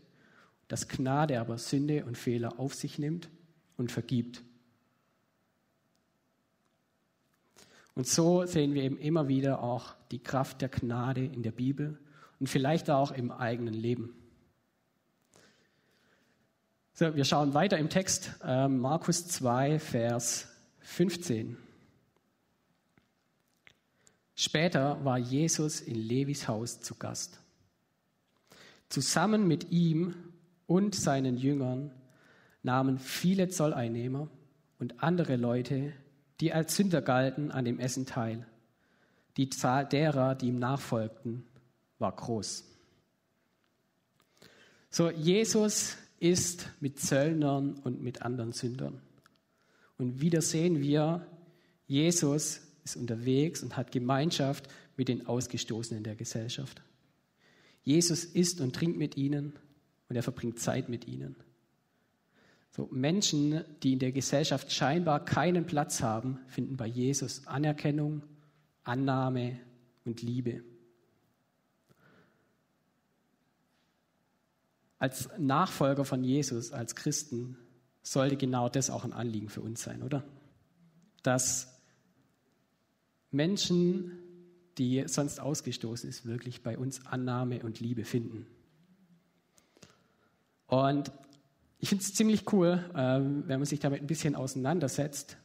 dass 0.67 0.87
Gnade 0.87 1.39
aber 1.39 1.59
Sünde 1.59 2.05
und 2.05 2.17
Fehler 2.17 2.59
auf 2.59 2.73
sich 2.73 2.97
nimmt 2.97 3.29
und 3.77 3.91
vergibt. 3.91 4.43
Und 7.93 8.07
so 8.07 8.45
sehen 8.45 8.73
wir 8.73 8.83
eben 8.83 8.97
immer 8.97 9.27
wieder 9.27 9.61
auch 9.61 9.93
die 10.11 10.23
Kraft 10.23 10.61
der 10.61 10.69
Gnade 10.69 11.25
in 11.25 11.43
der 11.43 11.51
Bibel 11.51 11.99
und 12.39 12.47
vielleicht 12.47 12.89
auch 12.89 13.11
im 13.11 13.31
eigenen 13.31 13.73
Leben. 13.73 14.15
So, 16.93 17.15
wir 17.15 17.25
schauen 17.25 17.53
weiter 17.53 17.77
im 17.77 17.89
Text, 17.89 18.35
äh, 18.43 18.67
Markus 18.67 19.27
2, 19.27 19.79
Vers 19.79 20.47
15. 20.79 21.57
Später 24.41 25.03
war 25.03 25.17
Jesus 25.17 25.81
in 25.81 25.95
Levis 25.95 26.47
Haus 26.47 26.79
zu 26.79 26.95
Gast. 26.95 27.41
Zusammen 28.87 29.45
mit 29.49 29.69
ihm 29.69 30.15
und 30.65 30.95
seinen 30.95 31.35
Jüngern 31.35 31.91
nahmen 32.63 32.99
viele 32.99 33.49
Zolleinnehmer 33.49 34.29
und 34.79 35.03
andere 35.03 35.35
Leute, 35.35 35.91
die 36.39 36.53
als 36.53 36.77
Sünder 36.77 37.01
galten, 37.01 37.51
an 37.51 37.65
dem 37.65 37.79
Essen 37.79 38.05
teil. 38.05 38.47
Die 39.35 39.49
Zahl 39.49 39.85
derer, 39.85 40.35
die 40.35 40.47
ihm 40.47 40.59
nachfolgten, 40.59 41.45
war 41.97 42.15
groß. 42.15 42.63
So, 44.89 45.09
Jesus 45.09 45.97
ist 46.21 46.69
mit 46.79 46.97
Zöllnern 46.97 47.73
und 47.73 48.01
mit 48.01 48.21
anderen 48.21 48.53
Sündern. 48.53 49.01
Und 49.97 50.21
wieder 50.21 50.41
sehen 50.41 50.79
wir, 50.79 51.27
Jesus 51.87 52.68
ist 52.83 52.95
unterwegs 52.95 53.63
und 53.63 53.77
hat 53.77 53.91
Gemeinschaft 53.91 54.67
mit 54.97 55.07
den 55.07 55.25
Ausgestoßenen 55.25 56.03
der 56.03 56.15
Gesellschaft. 56.15 56.81
Jesus 57.83 58.25
isst 58.25 58.61
und 58.61 58.75
trinkt 58.75 58.97
mit 58.97 59.17
ihnen 59.17 59.53
und 60.09 60.15
er 60.15 60.23
verbringt 60.23 60.59
Zeit 60.59 60.89
mit 60.89 61.07
ihnen. 61.07 61.35
So, 62.71 62.87
Menschen, 62.91 63.63
die 63.81 63.93
in 63.93 63.99
der 63.99 64.11
Gesellschaft 64.11 64.71
scheinbar 64.71 65.25
keinen 65.25 65.65
Platz 65.65 66.01
haben, 66.01 66.39
finden 66.47 66.77
bei 66.77 66.87
Jesus 66.87 67.47
Anerkennung, 67.47 68.23
Annahme 68.83 69.59
und 70.05 70.21
Liebe. 70.21 70.63
Als 74.99 75.29
Nachfolger 75.37 76.05
von 76.05 76.23
Jesus, 76.23 76.71
als 76.71 76.95
Christen, 76.95 77.57
sollte 78.01 78.37
genau 78.37 78.69
das 78.69 78.89
auch 78.89 79.05
ein 79.05 79.13
Anliegen 79.13 79.49
für 79.49 79.61
uns 79.61 79.81
sein, 79.81 80.03
oder? 80.03 80.23
Dass 81.23 81.78
Menschen, 83.31 84.11
die 84.77 85.03
sonst 85.07 85.39
ausgestoßen 85.39 86.09
ist, 86.09 86.25
wirklich 86.25 86.63
bei 86.63 86.77
uns 86.77 87.05
Annahme 87.05 87.61
und 87.63 87.79
Liebe 87.79 88.05
finden. 88.05 88.47
Und 90.67 91.11
ich 91.79 91.89
finde 91.89 92.03
es 92.03 92.13
ziemlich 92.13 92.51
cool, 92.53 92.83
ähm, 92.95 93.43
wenn 93.47 93.59
man 93.59 93.65
sich 93.65 93.79
damit 93.79 94.01
ein 94.01 94.07
bisschen 94.07 94.35
auseinandersetzt, 94.35 95.37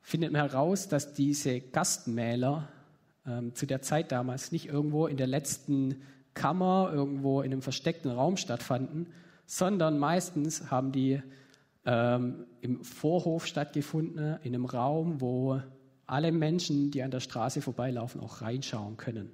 findet 0.00 0.32
man 0.32 0.40
heraus, 0.40 0.88
dass 0.88 1.12
diese 1.12 1.60
Gastmäler 1.60 2.68
ähm, 3.26 3.54
zu 3.54 3.66
der 3.66 3.82
Zeit 3.82 4.10
damals 4.10 4.52
nicht 4.52 4.66
irgendwo 4.66 5.06
in 5.06 5.16
der 5.16 5.26
letzten 5.26 6.02
Kammer 6.34 6.90
irgendwo 6.92 7.42
in 7.42 7.52
einem 7.52 7.62
versteckten 7.62 8.10
Raum 8.10 8.36
stattfanden, 8.36 9.08
sondern 9.46 9.98
meistens 9.98 10.70
haben 10.70 10.92
die 10.92 11.20
ähm, 11.84 12.46
im 12.60 12.84
Vorhof 12.84 13.46
stattgefunden, 13.46 14.38
in 14.42 14.54
einem 14.54 14.64
Raum, 14.64 15.20
wo 15.20 15.60
alle 16.08 16.32
Menschen, 16.32 16.90
die 16.90 17.02
an 17.02 17.10
der 17.10 17.20
Straße 17.20 17.60
vorbeilaufen, 17.62 18.20
auch 18.20 18.40
reinschauen 18.40 18.96
können. 18.96 19.30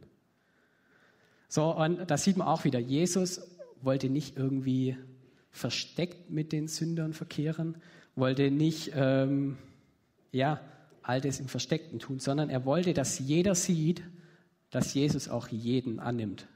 So, 1.48 1.74
und 1.74 2.10
da 2.10 2.18
sieht 2.18 2.36
man 2.36 2.48
auch 2.48 2.64
wieder, 2.64 2.80
Jesus 2.80 3.40
wollte 3.80 4.10
nicht 4.10 4.36
irgendwie 4.36 4.96
versteckt 5.50 6.30
mit 6.30 6.52
den 6.52 6.66
Sündern 6.66 7.12
verkehren, 7.12 7.76
wollte 8.16 8.50
nicht, 8.50 8.92
ähm, 8.94 9.56
ja, 10.32 10.60
all 11.02 11.20
das 11.20 11.38
im 11.38 11.48
Versteckten 11.48 12.00
tun, 12.00 12.18
sondern 12.18 12.50
er 12.50 12.64
wollte, 12.64 12.92
dass 12.92 13.18
jeder 13.18 13.54
sieht, 13.54 14.02
dass 14.70 14.94
Jesus 14.94 15.28
auch 15.28 15.48
jeden 15.48 16.00
annimmt. 16.00 16.48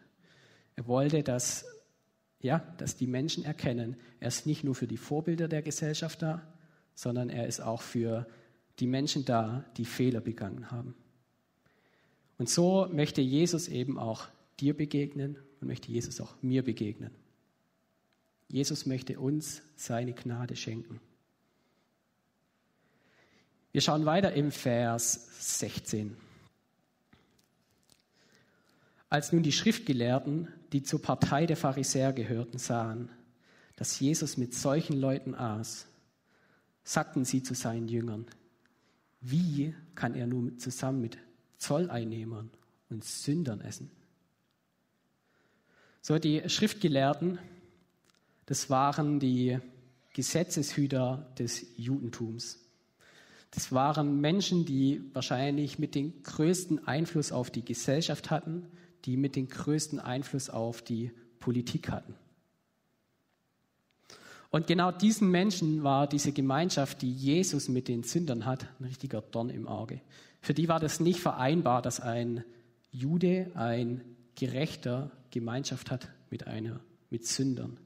Er 0.75 0.89
wollte, 0.89 1.23
dass, 1.23 1.65
ja, 2.41 2.63
dass 2.79 2.97
die 2.97 3.07
Menschen 3.07 3.45
erkennen, 3.45 3.97
er 4.19 4.29
ist 4.29 4.47
nicht 4.47 4.65
nur 4.65 4.75
für 4.75 4.87
die 4.89 4.97
Vorbilder 4.97 5.47
der 5.47 5.63
Gesellschaft 5.63 6.23
da, 6.23 6.43
sondern 6.95 7.31
er 7.31 7.47
ist 7.47 7.61
auch 7.61 7.83
für 7.83 8.27
die 8.79 8.87
Menschen 8.87 9.25
da, 9.25 9.65
die 9.77 9.85
Fehler 9.85 10.21
begangen 10.21 10.71
haben. 10.71 10.95
Und 12.39 12.49
so 12.49 12.89
möchte 12.93 13.21
Jesus 13.21 13.69
eben 13.69 13.99
auch 13.99 14.29
dir 14.61 14.77
begegnen 14.77 15.39
und 15.61 15.69
möchte 15.69 15.91
Jesus 15.91 16.21
auch 16.21 16.35
mir 16.43 16.63
begegnen. 16.63 17.11
Jesus 18.49 18.87
möchte 18.87 19.19
uns 19.19 19.63
seine 19.77 20.15
Gnade 20.15 20.57
schenken. 20.57 21.01
Wir 23.73 23.83
schauen 23.83 24.07
weiter 24.07 24.33
im 24.33 24.51
Vers 24.51 25.59
16. 25.59 26.17
Als 29.11 29.33
nun 29.33 29.43
die 29.43 29.53
Schriftgelehrten, 29.53 30.49
die 30.73 30.83
zur 30.83 31.03
Partei 31.03 31.47
der 31.47 31.57
Pharisäer 31.57 32.13
gehörten, 32.13 32.59
sahen, 32.59 33.11
dass 33.77 34.01
Jesus 34.01 34.37
mit 34.37 34.55
solchen 34.55 34.99
Leuten 34.99 35.35
aß, 35.35 35.87
sagten 36.85 37.25
sie 37.25 37.43
zu 37.43 37.55
seinen 37.55 37.89
Jüngern, 37.89 38.27
wie 39.21 39.75
kann 39.95 40.15
er 40.15 40.27
nun 40.27 40.59
zusammen 40.59 41.01
mit 41.01 41.19
Zolleinnehmern 41.59 42.51
und 42.89 43.05
Sündern 43.05 43.61
essen? 43.61 43.91
So, 46.01 46.19
die 46.19 46.49
Schriftgelehrten, 46.49 47.39
das 48.47 48.71
waren 48.71 49.21
die 49.21 49.59
Gesetzeshüter 50.15 51.33
des 51.39 51.67
Judentums. 51.77 52.65
Das 53.51 53.73
waren 53.73 54.21
Menschen, 54.21 54.65
die 54.65 55.03
wahrscheinlich 55.13 55.79
mit 55.79 55.95
dem 55.95 56.23
größten 56.23 56.87
Einfluss 56.87 57.33
auf 57.33 57.51
die 57.51 57.65
Gesellschaft 57.65 58.31
hatten, 58.31 58.67
die 59.05 59.17
mit 59.17 59.37
dem 59.37 59.49
größten 59.49 60.01
Einfluss 60.01 60.51
auf 60.51 60.83
die 60.83 61.13
Politik 61.41 61.91
hatten. 61.91 62.15
Und 64.51 64.67
genau 64.67 64.91
diesen 64.91 65.31
Menschen 65.31 65.83
war 65.83 66.07
diese 66.07 66.33
Gemeinschaft, 66.33 67.03
die 67.03 67.13
Jesus 67.13 67.69
mit 67.69 67.89
den 67.89 68.03
Sündern 68.03 68.47
hat, 68.47 68.67
ein 68.81 68.85
richtiger 68.85 69.21
Dorn 69.21 69.51
im 69.51 69.69
Auge. 69.69 70.01
Für 70.41 70.55
die 70.55 70.69
war 70.69 70.81
das 70.81 71.01
nicht 71.01 71.21
vereinbar, 71.21 71.83
dass 71.83 72.01
ein 72.01 72.45
Jude, 72.91 73.51
ein 73.55 74.03
Gerechter 74.37 75.11
Gemeinschaft 75.31 75.91
hat 75.91 76.09
mit 76.31 76.47
einer, 76.47 76.81
mit 77.11 77.27
Sündern. 77.27 77.79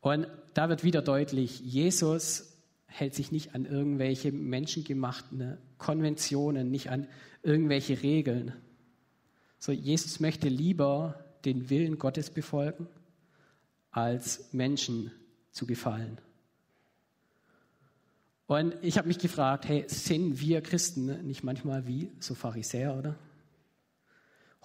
Und 0.00 0.26
da 0.54 0.68
wird 0.68 0.82
wieder 0.82 1.02
deutlich, 1.02 1.60
Jesus 1.60 2.56
hält 2.86 3.14
sich 3.14 3.32
nicht 3.32 3.54
an 3.54 3.66
irgendwelche 3.66 4.32
menschengemachten 4.32 5.58
Konventionen, 5.78 6.70
nicht 6.70 6.90
an 6.90 7.06
irgendwelche 7.42 8.02
Regeln. 8.02 8.52
So, 9.58 9.72
Jesus 9.72 10.20
möchte 10.20 10.48
lieber 10.48 11.24
den 11.44 11.70
Willen 11.70 11.98
Gottes 11.98 12.30
befolgen, 12.30 12.88
als 13.96 14.52
Menschen 14.52 15.10
zu 15.52 15.66
gefallen. 15.66 16.18
Und 18.46 18.74
ich 18.82 18.98
habe 18.98 19.08
mich 19.08 19.18
gefragt, 19.18 19.66
hey, 19.66 19.84
sind 19.88 20.38
wir 20.38 20.60
Christen 20.60 21.26
nicht 21.26 21.42
manchmal 21.42 21.86
wie 21.86 22.12
so 22.20 22.34
Pharisäer, 22.34 22.94
oder? 22.94 23.16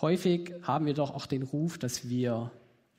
Häufig 0.02 0.54
haben 0.63 0.86
wir 0.86 0.94
doch 0.94 1.12
auch 1.15 1.26
den 1.28 1.44
Ruf, 1.44 1.78
dass 1.78 2.10
wir 2.10 2.52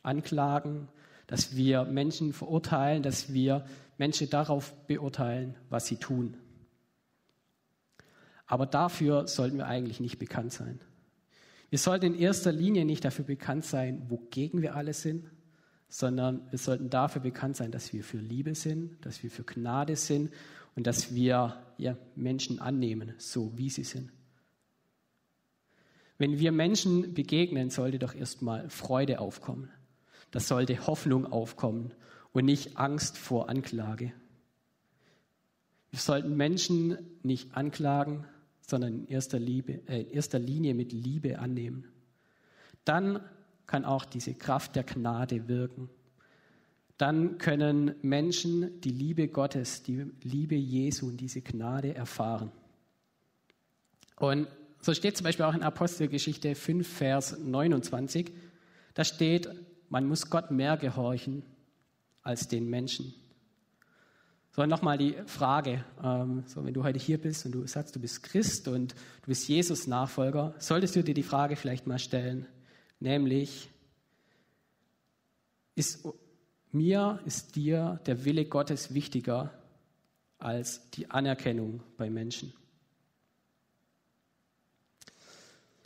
anklagen, 0.03 0.89
dass 1.27 1.55
wir 1.55 1.85
Menschen 1.85 2.33
verurteilen, 2.33 3.03
dass 3.03 3.35
wir 3.35 3.67
Menschen 3.99 4.31
darauf 4.31 4.73
beurteilen, 4.87 5.55
was 5.69 5.87
sie 5.87 5.97
tun. 5.97 6.39
Aber 8.47 8.65
dafür 8.65 9.29
sollten 9.29 9.59
wir 9.59 9.67
eigentlich 9.67 10.01
nicht 10.01 10.19
bekannt 10.19 10.55
sein. 10.55 10.81
Wir 11.69 11.79
sollten 11.79 12.07
in 12.07 12.19
erster 12.19 12.53
Linie 12.53 12.87
nicht 12.87 13.05
dafür 13.05 13.27
bekannt 13.27 13.67
sein, 13.67 14.07
wogegen 14.09 14.63
wir 14.63 14.77
alle 14.77 14.95
sind, 14.95 15.31
sondern 15.93 16.51
wir 16.51 16.59
sollten 16.59 16.89
dafür 16.89 17.21
bekannt 17.21 17.55
sein, 17.55 17.71
dass 17.71 17.93
wir 17.93 18.03
für 18.03 18.17
Liebe 18.17 18.55
sind, 18.55 19.05
dass 19.05 19.23
wir 19.23 19.31
für 19.31 19.45
Gnade 19.45 19.95
sind 19.95 20.33
und 20.75 20.87
dass 20.87 21.15
wir 21.15 21.63
ja, 21.77 21.99
Menschen 22.17 22.61
annehmen, 22.61 23.13
so 23.19 23.53
wie 23.59 23.69
sie 23.69 23.85
sind. 23.85 24.11
Wenn 26.17 26.39
wir 26.39 26.51
Menschen 26.51 27.13
begegnen, 27.13 27.69
sollte 27.69 27.99
doch 27.99 28.15
erstmal 28.15 28.71
Freude 28.71 29.21
aufkommen. 29.21 29.69
Das 30.31 30.49
sollte 30.49 30.87
Hoffnung 30.87 31.27
aufkommen 31.27 31.93
und 32.33 32.47
nicht 32.47 32.79
Angst 32.79 33.19
vor 33.19 33.51
Anklage. 33.51 34.15
Wir 35.91 35.99
sollten 35.99 36.39
Menschen 36.39 36.97
nicht 37.23 37.55
anklagen, 37.55 38.25
sondern 38.63 38.95
in 38.95 39.09
erster, 39.09 39.39
Liebe, 39.39 39.87
äh, 39.89 40.05
in 40.05 40.11
erster 40.13 40.39
Linie 40.39 40.73
mit 40.73 40.95
Liebe 40.95 41.39
annehmen. 41.39 41.85
Dann 42.87 43.21
kann 43.67 43.85
auch 43.85 44.05
diese 44.05 44.35
Kraft 44.35 44.77
der 44.77 44.85
Gnade 44.85 45.49
wirken. 45.49 45.89
Dann 46.99 47.39
können 47.39 47.95
Menschen 48.03 48.81
die 48.81 48.91
Liebe 48.91 49.29
Gottes, 49.29 49.83
die 49.83 50.07
Liebe 50.23 50.55
Jesu 50.55 51.09
und 51.09 51.17
diese 51.17 51.41
Gnade 51.41 51.95
erfahren. 51.95 52.53
Und 54.17 54.47
so 54.81 54.95
steht 54.95 55.17
zum 55.17 55.25
Beispiel 55.25 55.45
auch 55.45 55.55
in 55.55 55.63
Apostelgeschichte 55.63 56.55
5, 56.55 56.87
Vers 56.87 57.39
29, 57.39 58.33
da 58.95 59.05
steht, 59.05 59.49
man 59.89 60.07
muss 60.07 60.29
Gott 60.29 60.51
mehr 60.51 60.77
gehorchen 60.77 61.43
als 62.23 62.49
den 62.49 62.69
Menschen. 62.69 63.15
So, 64.55 64.67
nochmal 64.67 64.99
die 64.99 65.15
Frage, 65.27 65.85
ähm, 66.05 66.45
so, 66.47 66.65
wenn 66.65 66.75
du 66.75 66.85
heute 66.85 66.99
hier 66.99 67.19
bist 67.19 67.47
und 67.47 67.53
du 67.53 67.67
sagst, 67.67 67.97
du 67.97 68.01
bist 68.01 68.23
Christ 68.23 68.69
und 68.69 68.93
du 68.93 69.29
bist 69.29 69.49
Jesus-Nachfolger, 69.49 70.55
solltest 70.59 70.95
du 70.95 71.03
dir 71.03 71.15
die 71.15 71.23
Frage 71.23 71.57
vielleicht 71.57 71.87
mal 71.87 71.99
stellen, 71.99 72.47
nämlich, 73.03 73.69
ist 75.75 76.07
mir, 76.71 77.21
ist 77.27 77.57
dir 77.57 78.01
der 78.07 78.25
Wille 78.25 78.47
Gottes 78.47 78.95
wichtiger 78.95 79.53
als 80.39 80.91
die 80.91 81.11
Anerkennung 81.11 81.83
bei 81.97 82.11
Menschen. 82.11 82.53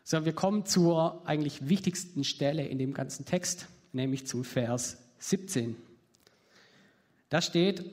So, 0.04 0.24
wir 0.24 0.32
kommen 0.32 0.66
zur 0.66 1.26
eigentlich 1.26 1.68
wichtigsten 1.68 2.22
Stelle 2.22 2.66
in 2.66 2.78
dem 2.78 2.94
ganzen 2.94 3.24
Text, 3.24 3.66
nämlich 3.92 4.26
zum 4.26 4.44
Vers 4.44 4.98
17. 5.18 5.76
Da 7.28 7.42
steht, 7.42 7.84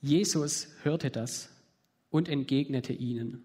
Jesus 0.00 0.68
hörte 0.82 1.10
das 1.10 1.48
und 2.10 2.28
entgegnete 2.28 2.92
ihnen. 2.92 3.42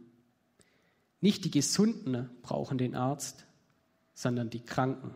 Nicht 1.22 1.46
die 1.46 1.52
Gesunden 1.52 2.30
brauchen 2.44 2.78
den 2.78 2.96
Arzt, 2.96 3.46
sondern 4.20 4.50
die 4.50 4.60
Kranken. 4.60 5.16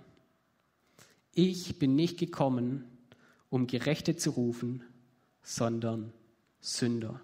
Ich 1.33 1.77
bin 1.77 1.93
nicht 1.93 2.17
gekommen, 2.17 2.85
um 3.49 3.67
Gerechte 3.67 4.15
zu 4.15 4.29
rufen, 4.29 4.81
sondern 5.41 6.13
Sünder. 6.61 7.19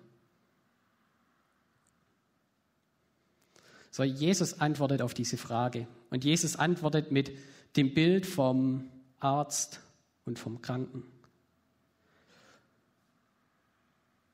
So, 3.91 4.03
Jesus 4.03 4.59
antwortet 4.59 5.01
auf 5.01 5.13
diese 5.13 5.37
Frage. 5.37 5.87
Und 6.09 6.25
Jesus 6.25 6.57
antwortet 6.57 7.13
mit 7.13 7.31
dem 7.77 7.93
Bild 7.93 8.25
vom 8.25 8.89
Arzt 9.21 9.79
und 10.25 10.37
vom 10.37 10.61
Kranken. 10.61 11.03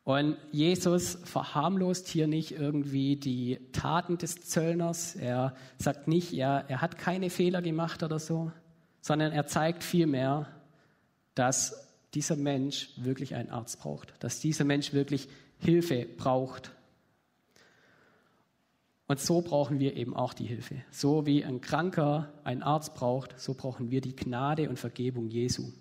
Und 0.05 0.37
Jesus 0.51 1.17
verharmlost 1.23 2.07
hier 2.07 2.27
nicht 2.27 2.51
irgendwie 2.51 3.15
die 3.15 3.57
Taten 3.71 4.19
des 4.19 4.35
Zöllners. 4.35 5.15
Er 5.15 5.55
sagt 5.79 6.07
nicht, 6.07 6.31
ja, 6.31 6.59
er 6.59 6.81
hat 6.81 6.99
keine 6.99 7.31
Fehler 7.31 7.63
gemacht 7.63 8.03
oder 8.03 8.19
so, 8.19 8.51
sondern 9.01 9.31
er 9.31 9.47
zeigt 9.47 9.83
vielmehr, 9.83 10.47
dass 11.33 11.89
dieser 12.13 12.35
Mensch 12.35 12.91
wirklich 12.97 13.33
einen 13.33 13.49
Arzt 13.49 13.79
braucht, 13.79 14.13
dass 14.19 14.39
dieser 14.39 14.63
Mensch 14.63 14.93
wirklich 14.93 15.27
Hilfe 15.57 16.05
braucht. 16.05 16.71
Und 19.07 19.19
so 19.19 19.41
brauchen 19.41 19.79
wir 19.79 19.97
eben 19.97 20.15
auch 20.15 20.35
die 20.35 20.45
Hilfe. 20.45 20.83
So 20.91 21.25
wie 21.25 21.43
ein 21.43 21.61
Kranker 21.61 22.31
einen 22.43 22.61
Arzt 22.61 22.93
braucht, 22.93 23.39
so 23.39 23.55
brauchen 23.55 23.89
wir 23.89 24.01
die 24.01 24.15
Gnade 24.15 24.69
und 24.69 24.77
Vergebung 24.77 25.29
Jesu. 25.29 25.71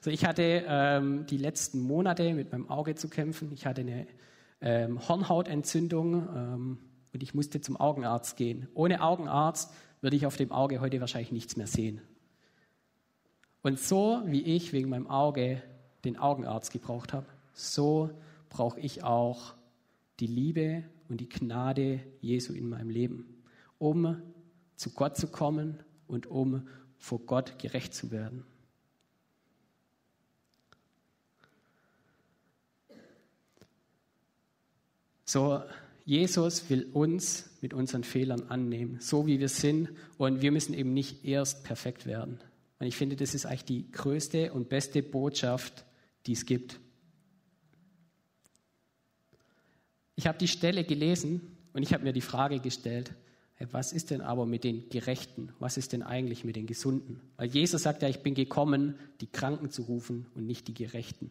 So, 0.00 0.10
ich 0.10 0.24
hatte 0.24 0.64
ähm, 0.66 1.26
die 1.26 1.36
letzten 1.36 1.80
Monate 1.80 2.32
mit 2.34 2.52
meinem 2.52 2.70
Auge 2.70 2.94
zu 2.94 3.08
kämpfen. 3.08 3.50
Ich 3.52 3.66
hatte 3.66 3.80
eine 3.80 4.06
ähm, 4.60 5.08
Hornhautentzündung 5.08 6.14
ähm, 6.14 6.78
und 7.12 7.22
ich 7.22 7.34
musste 7.34 7.60
zum 7.60 7.76
Augenarzt 7.76 8.36
gehen. 8.36 8.68
Ohne 8.74 9.02
Augenarzt 9.02 9.72
würde 10.00 10.16
ich 10.16 10.26
auf 10.26 10.36
dem 10.36 10.52
Auge 10.52 10.80
heute 10.80 11.00
wahrscheinlich 11.00 11.32
nichts 11.32 11.56
mehr 11.56 11.66
sehen. 11.66 12.00
Und 13.62 13.80
so 13.80 14.22
wie 14.24 14.42
ich 14.42 14.72
wegen 14.72 14.88
meinem 14.88 15.08
Auge 15.08 15.62
den 16.04 16.16
Augenarzt 16.16 16.72
gebraucht 16.72 17.12
habe, 17.12 17.26
so 17.52 18.10
brauche 18.50 18.78
ich 18.78 19.02
auch 19.02 19.54
die 20.20 20.28
Liebe 20.28 20.84
und 21.08 21.20
die 21.20 21.28
Gnade 21.28 22.00
Jesu 22.20 22.52
in 22.52 22.68
meinem 22.68 22.90
Leben, 22.90 23.42
um 23.78 24.22
zu 24.76 24.90
Gott 24.90 25.16
zu 25.16 25.26
kommen 25.26 25.82
und 26.06 26.28
um 26.28 26.68
vor 26.98 27.18
Gott 27.20 27.58
gerecht 27.58 27.94
zu 27.94 28.12
werden. 28.12 28.44
So, 35.28 35.62
Jesus 36.06 36.70
will 36.70 36.88
uns 36.94 37.50
mit 37.60 37.74
unseren 37.74 38.02
Fehlern 38.02 38.48
annehmen, 38.48 38.96
so 38.98 39.26
wie 39.26 39.38
wir 39.38 39.50
sind. 39.50 39.90
Und 40.16 40.40
wir 40.40 40.50
müssen 40.50 40.72
eben 40.72 40.94
nicht 40.94 41.22
erst 41.22 41.64
perfekt 41.64 42.06
werden. 42.06 42.40
Und 42.78 42.86
ich 42.86 42.96
finde, 42.96 43.14
das 43.14 43.34
ist 43.34 43.44
eigentlich 43.44 43.66
die 43.66 43.92
größte 43.92 44.54
und 44.54 44.70
beste 44.70 45.02
Botschaft, 45.02 45.84
die 46.24 46.32
es 46.32 46.46
gibt. 46.46 46.80
Ich 50.16 50.26
habe 50.26 50.38
die 50.38 50.48
Stelle 50.48 50.82
gelesen 50.82 51.42
und 51.74 51.82
ich 51.82 51.92
habe 51.92 52.04
mir 52.04 52.14
die 52.14 52.22
Frage 52.22 52.58
gestellt, 52.60 53.12
was 53.70 53.92
ist 53.92 54.10
denn 54.10 54.22
aber 54.22 54.46
mit 54.46 54.64
den 54.64 54.88
Gerechten? 54.88 55.52
Was 55.58 55.76
ist 55.76 55.92
denn 55.92 56.02
eigentlich 56.02 56.42
mit 56.44 56.56
den 56.56 56.66
Gesunden? 56.66 57.20
Weil 57.36 57.48
Jesus 57.48 57.82
sagt 57.82 58.00
ja, 58.00 58.08
ich 58.08 58.22
bin 58.22 58.32
gekommen, 58.32 58.94
die 59.20 59.26
Kranken 59.26 59.70
zu 59.70 59.82
rufen 59.82 60.26
und 60.34 60.46
nicht 60.46 60.68
die 60.68 60.74
Gerechten. 60.74 61.30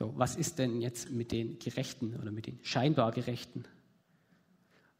So, 0.00 0.14
was 0.16 0.34
ist 0.34 0.58
denn 0.58 0.80
jetzt 0.80 1.10
mit 1.10 1.30
den 1.30 1.58
Gerechten 1.58 2.16
oder 2.16 2.32
mit 2.32 2.46
den 2.46 2.58
scheinbar 2.62 3.12
Gerechten? 3.12 3.64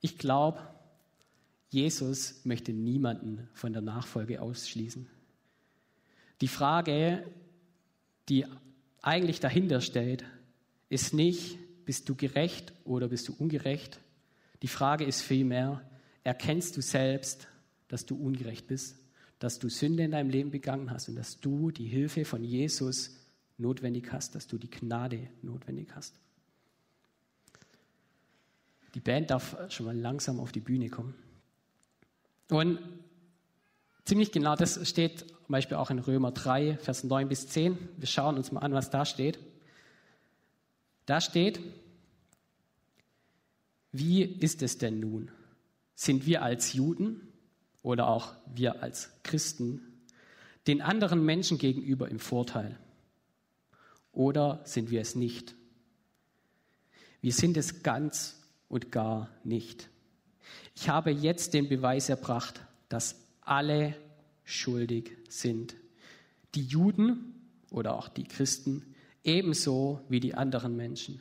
Ich 0.03 0.19
glaube, 0.19 0.61
Jesus 1.71 2.45
möchte 2.45 2.75
niemanden 2.75 3.49
von 3.55 3.73
der 3.73 3.81
Nachfolge 3.81 4.43
ausschließen. 4.43 5.09
Die 6.43 6.49
Frage, 6.49 7.27
die 8.29 8.45
eigentlich 9.01 9.41
dahinter 9.41 9.81
steht, 9.81 10.27
ist 10.91 11.15
nicht, 11.15 11.57
bist 11.87 12.07
du 12.11 12.15
gerecht 12.15 12.75
oder 12.85 13.09
bist 13.09 13.27
du 13.29 13.35
ungerecht? 13.39 14.01
Die 14.61 14.69
Frage 14.69 15.07
ist 15.07 15.23
vielmehr, 15.23 15.81
erkennst 16.25 16.77
du 16.77 16.83
selbst, 16.83 17.49
dass 17.89 18.05
du 18.05 18.17
ungerecht 18.17 18.67
bist, 18.67 18.99
dass 19.39 19.59
du 19.59 19.71
Sünde 19.71 20.03
in 20.03 20.11
deinem 20.11 20.29
Leben 20.29 20.51
begangen 20.51 20.91
hast 20.91 21.09
und 21.09 21.17
dass 21.17 21.41
du 21.41 21.71
die 21.71 21.87
Hilfe 21.87 22.27
von 22.27 22.45
Jesus 22.45 23.17
notwendig 23.61 24.13
hast, 24.13 24.35
dass 24.35 24.47
du 24.47 24.59
die 24.59 24.71
Gnade 24.71 25.29
notwendig 25.43 25.89
hast. 25.95 26.15
Die 28.95 29.01
Band 29.01 29.31
darf 29.31 29.57
schon 29.71 29.87
mal 29.87 29.97
langsam 29.97 30.41
auf 30.41 30.51
die 30.51 30.61
Bühne 30.61 30.89
kommen. 30.89 31.15
Und 32.49 32.81
ziemlich 34.05 34.33
genau 34.33 34.57
das 34.57 34.89
steht 34.89 35.21
zum 35.21 35.53
Beispiel 35.53 35.77
auch 35.77 35.91
in 35.91 35.99
Römer 35.99 36.33
3, 36.33 36.79
Vers 36.79 37.05
9 37.05 37.29
bis 37.29 37.49
10. 37.49 37.79
Wir 37.97 38.07
schauen 38.07 38.37
uns 38.37 38.51
mal 38.53 38.61
an, 38.61 38.73
was 38.73 38.91
da 38.91 39.05
steht. 39.05 39.39
Da 41.07 41.21
steht, 41.21 41.61
wie 43.93 44.23
ist 44.23 44.63
es 44.63 44.79
denn 44.79 45.01
nun? 45.01 45.31
Sind 45.95 46.27
wir 46.27 46.43
als 46.43 46.73
Juden 46.73 47.29
oder 47.83 48.09
auch 48.09 48.35
wir 48.55 48.83
als 48.83 49.11
Christen 49.23 49.81
den 50.67 50.83
anderen 50.83 51.25
Menschen 51.25 51.59
gegenüber 51.59 52.09
im 52.09 52.21
Vorteil? 52.21 52.79
Oder 54.13 54.61
sind 54.65 54.91
wir 54.91 55.01
es 55.01 55.15
nicht? 55.15 55.55
Wir 57.21 57.33
sind 57.33 57.57
es 57.57 57.83
ganz 57.83 58.41
und 58.69 58.91
gar 58.91 59.29
nicht. 59.45 59.89
Ich 60.75 60.89
habe 60.89 61.11
jetzt 61.11 61.55
den 61.55 61.69
Beweis 61.69 62.09
erbracht, 62.09 62.61
dass 62.89 63.17
alle 63.41 63.95
schuldig 64.45 65.17
sind. 65.29 65.77
Die 66.55 66.65
Juden 66.65 67.35
oder 67.71 67.97
auch 67.97 68.09
die 68.09 68.25
Christen 68.25 68.95
ebenso 69.23 70.01
wie 70.09 70.21
die 70.21 70.35
anderen 70.35 70.77
Menschen. 70.77 71.21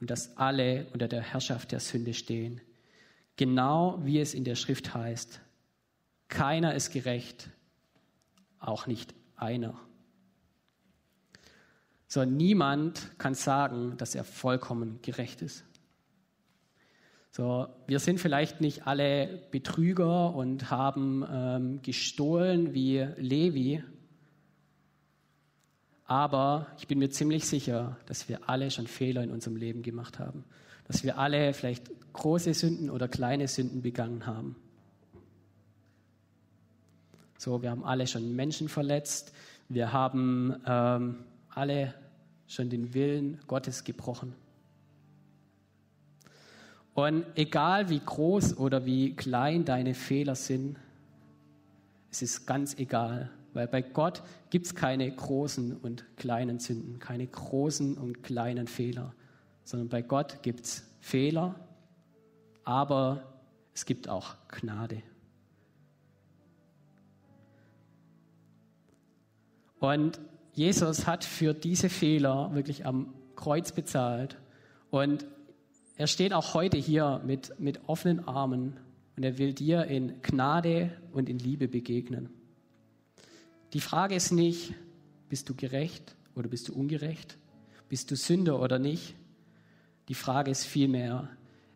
Und 0.00 0.10
dass 0.10 0.36
alle 0.36 0.86
unter 0.92 1.08
der 1.08 1.22
Herrschaft 1.22 1.72
der 1.72 1.80
Sünde 1.80 2.14
stehen. 2.14 2.60
Genau 3.36 4.00
wie 4.02 4.18
es 4.18 4.34
in 4.34 4.44
der 4.44 4.56
Schrift 4.56 4.94
heißt. 4.94 5.40
Keiner 6.28 6.74
ist 6.74 6.90
gerecht, 6.92 7.50
auch 8.58 8.86
nicht 8.86 9.14
einer. 9.36 9.78
So, 12.12 12.24
niemand 12.24 13.16
kann 13.18 13.34
sagen, 13.34 13.96
dass 13.96 14.16
er 14.16 14.24
vollkommen 14.24 14.98
gerecht 15.00 15.42
ist. 15.42 15.62
So, 17.30 17.68
wir 17.86 18.00
sind 18.00 18.18
vielleicht 18.18 18.60
nicht 18.60 18.88
alle 18.88 19.44
Betrüger 19.52 20.34
und 20.34 20.72
haben 20.72 21.24
ähm, 21.30 21.82
gestohlen 21.82 22.74
wie 22.74 23.06
Levi, 23.16 23.84
aber 26.04 26.66
ich 26.78 26.88
bin 26.88 26.98
mir 26.98 27.10
ziemlich 27.10 27.46
sicher, 27.46 27.96
dass 28.06 28.28
wir 28.28 28.48
alle 28.48 28.72
schon 28.72 28.88
Fehler 28.88 29.22
in 29.22 29.30
unserem 29.30 29.54
Leben 29.54 29.82
gemacht 29.82 30.18
haben, 30.18 30.42
dass 30.88 31.04
wir 31.04 31.16
alle 31.16 31.54
vielleicht 31.54 31.88
große 32.12 32.54
Sünden 32.54 32.90
oder 32.90 33.06
kleine 33.06 33.46
Sünden 33.46 33.82
begangen 33.82 34.26
haben. 34.26 34.56
So, 37.38 37.62
wir 37.62 37.70
haben 37.70 37.84
alle 37.84 38.08
schon 38.08 38.34
Menschen 38.34 38.68
verletzt, 38.68 39.32
wir 39.68 39.92
haben 39.92 40.60
ähm, 40.66 41.24
alle 41.54 41.94
schon 42.46 42.68
den 42.68 42.94
Willen 42.94 43.40
Gottes 43.46 43.84
gebrochen. 43.84 44.34
Und 46.94 47.24
egal 47.36 47.88
wie 47.88 48.00
groß 48.00 48.58
oder 48.58 48.84
wie 48.84 49.14
klein 49.14 49.64
deine 49.64 49.94
Fehler 49.94 50.34
sind, 50.34 50.76
es 52.10 52.22
ist 52.22 52.46
ganz 52.46 52.76
egal, 52.76 53.30
weil 53.52 53.68
bei 53.68 53.82
Gott 53.82 54.22
gibt 54.50 54.66
es 54.66 54.74
keine 54.74 55.10
großen 55.10 55.76
und 55.76 56.04
kleinen 56.16 56.58
Sünden, 56.58 56.98
keine 56.98 57.26
großen 57.26 57.96
und 57.96 58.22
kleinen 58.22 58.66
Fehler, 58.66 59.14
sondern 59.64 59.88
bei 59.88 60.02
Gott 60.02 60.42
gibt 60.42 60.66
es 60.66 60.84
Fehler, 61.00 61.54
aber 62.64 63.32
es 63.72 63.86
gibt 63.86 64.08
auch 64.08 64.34
Gnade. 64.48 65.02
Und 69.78 70.20
Jesus 70.52 71.06
hat 71.06 71.24
für 71.24 71.54
diese 71.54 71.88
Fehler 71.88 72.54
wirklich 72.54 72.86
am 72.86 73.12
Kreuz 73.36 73.72
bezahlt. 73.72 74.36
Und 74.90 75.26
er 75.96 76.06
steht 76.06 76.32
auch 76.32 76.54
heute 76.54 76.76
hier 76.76 77.20
mit, 77.24 77.58
mit 77.58 77.88
offenen 77.88 78.26
Armen 78.26 78.78
und 79.16 79.22
er 79.22 79.38
will 79.38 79.52
dir 79.52 79.84
in 79.84 80.20
Gnade 80.22 80.96
und 81.12 81.28
in 81.28 81.38
Liebe 81.38 81.68
begegnen. 81.68 82.30
Die 83.72 83.80
Frage 83.80 84.14
ist 84.14 84.32
nicht, 84.32 84.74
bist 85.28 85.48
du 85.48 85.54
gerecht 85.54 86.16
oder 86.34 86.48
bist 86.48 86.68
du 86.68 86.74
ungerecht? 86.74 87.38
Bist 87.88 88.10
du 88.10 88.16
Sünder 88.16 88.60
oder 88.60 88.78
nicht? 88.78 89.14
Die 90.08 90.14
Frage 90.14 90.50
ist 90.50 90.64
vielmehr, 90.64 91.28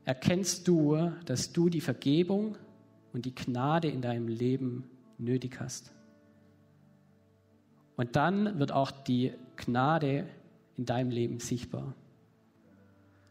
erkennst 0.04 0.66
du, 0.66 1.12
dass 1.24 1.52
du 1.52 1.68
die 1.68 1.80
Vergebung 1.80 2.56
und 3.12 3.26
die 3.26 3.34
Gnade 3.34 3.88
in 3.88 4.02
deinem 4.02 4.28
Leben 4.28 4.84
nötig 5.18 5.60
hast? 5.60 5.92
Und 7.96 8.16
dann 8.16 8.58
wird 8.58 8.72
auch 8.72 8.90
die 8.90 9.32
Gnade 9.56 10.26
in 10.76 10.86
deinem 10.86 11.10
Leben 11.10 11.38
sichtbar. 11.38 11.94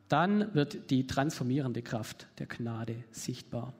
Dann 0.07 0.53
wird 0.53 0.89
die 0.89 1.07
transformierende 1.07 1.81
Kraft 1.81 2.27
der 2.39 2.45
Gnade 2.47 3.03
sichtbar. 3.11 3.73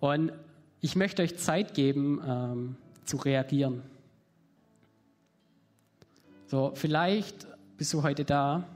Und 0.00 0.32
ich 0.80 0.96
möchte 0.96 1.22
euch 1.22 1.38
Zeit 1.38 1.72
geben, 1.72 2.20
ähm, 2.26 2.76
zu 3.04 3.16
reagieren. 3.16 3.82
So, 6.46 6.72
vielleicht 6.74 7.46
bist 7.78 7.92
du 7.94 8.02
heute 8.02 8.24
da 8.24 8.68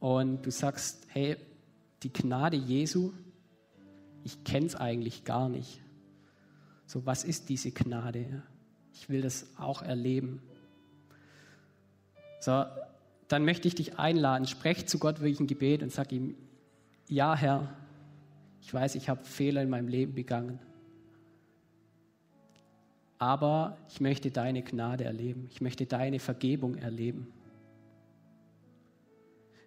und 0.00 0.44
du 0.44 0.50
sagst, 0.50 1.06
hey, 1.08 1.36
die 2.02 2.12
Gnade 2.12 2.56
Jesu, 2.56 3.12
ich 4.24 4.42
kenne 4.42 4.66
es 4.66 4.74
eigentlich 4.74 5.24
gar 5.24 5.48
nicht. 5.48 5.80
So, 6.86 7.06
was 7.06 7.24
ist 7.24 7.48
diese 7.48 7.70
Gnade? 7.70 8.42
Ich 8.94 9.08
will 9.10 9.20
das 9.20 9.46
auch 9.58 9.82
erleben. 9.82 10.40
So, 12.40 12.64
dann 13.28 13.44
möchte 13.44 13.68
ich 13.68 13.74
dich 13.74 13.98
einladen, 13.98 14.46
sprech 14.46 14.86
zu 14.86 14.98
Gott 14.98 15.20
wirklich 15.20 15.40
ein 15.40 15.46
Gebet 15.46 15.82
und 15.82 15.92
sag 15.92 16.12
ihm, 16.12 16.36
ja 17.08 17.34
Herr, 17.34 17.74
ich 18.62 18.72
weiß, 18.72 18.94
ich 18.94 19.08
habe 19.08 19.24
Fehler 19.24 19.62
in 19.62 19.68
meinem 19.68 19.88
Leben 19.88 20.14
begangen. 20.14 20.58
Aber 23.18 23.76
ich 23.88 24.00
möchte 24.00 24.30
deine 24.30 24.62
Gnade 24.62 25.04
erleben. 25.04 25.48
Ich 25.50 25.60
möchte 25.60 25.86
deine 25.86 26.18
Vergebung 26.18 26.76
erleben. 26.76 27.32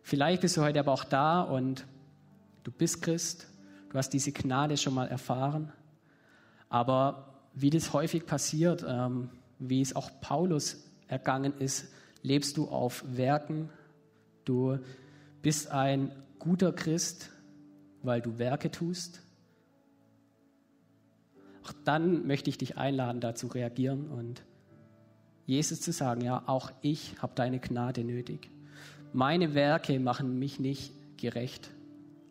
Vielleicht 0.03 0.41
bist 0.41 0.57
du 0.57 0.61
heute 0.61 0.79
aber 0.79 0.93
auch 0.93 1.03
da 1.03 1.41
und 1.41 1.85
du 2.63 2.71
bist 2.71 3.01
Christ. 3.01 3.47
Du 3.89 3.97
hast 3.97 4.09
diese 4.09 4.31
Gnade 4.31 4.77
schon 4.77 4.93
mal 4.93 5.07
erfahren. 5.07 5.71
Aber 6.69 7.36
wie 7.59 7.71
das 7.71 7.91
häufig 7.91 8.27
passiert, 8.27 8.85
ähm, 8.87 9.29
wie 9.57 9.81
es 9.81 9.95
auch 9.95 10.11
Paulus 10.21 10.85
ergangen 11.07 11.53
ist, 11.57 11.87
lebst 12.21 12.57
du 12.57 12.67
auf 12.67 13.03
Werken. 13.07 13.69
Du 14.45 14.77
bist 15.41 15.71
ein 15.71 16.11
guter 16.37 16.71
Christ, 16.71 17.31
weil 18.03 18.21
du 18.21 18.37
Werke 18.37 18.69
tust. 18.69 19.23
Auch 21.63 21.73
dann 21.83 22.27
möchte 22.27 22.51
ich 22.51 22.59
dich 22.59 22.77
einladen, 22.77 23.21
da 23.21 23.33
zu 23.33 23.47
reagieren 23.47 24.11
und 24.11 24.43
Jesus 25.47 25.81
zu 25.81 25.91
sagen, 25.91 26.21
ja, 26.21 26.43
auch 26.45 26.71
ich 26.81 27.19
habe 27.21 27.33
deine 27.33 27.59
Gnade 27.59 28.03
nötig. 28.03 28.51
Meine 29.13 29.55
Werke 29.55 29.99
machen 29.99 30.37
mich 30.37 30.59
nicht 30.59 30.93
gerecht, 31.17 31.71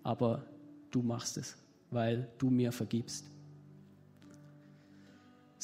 aber 0.05 0.45
du 0.93 1.03
machst 1.03 1.37
es, 1.37 1.57
weil 1.91 2.29
du 2.39 2.49
mir 2.51 2.71
vergibst. 2.71 3.27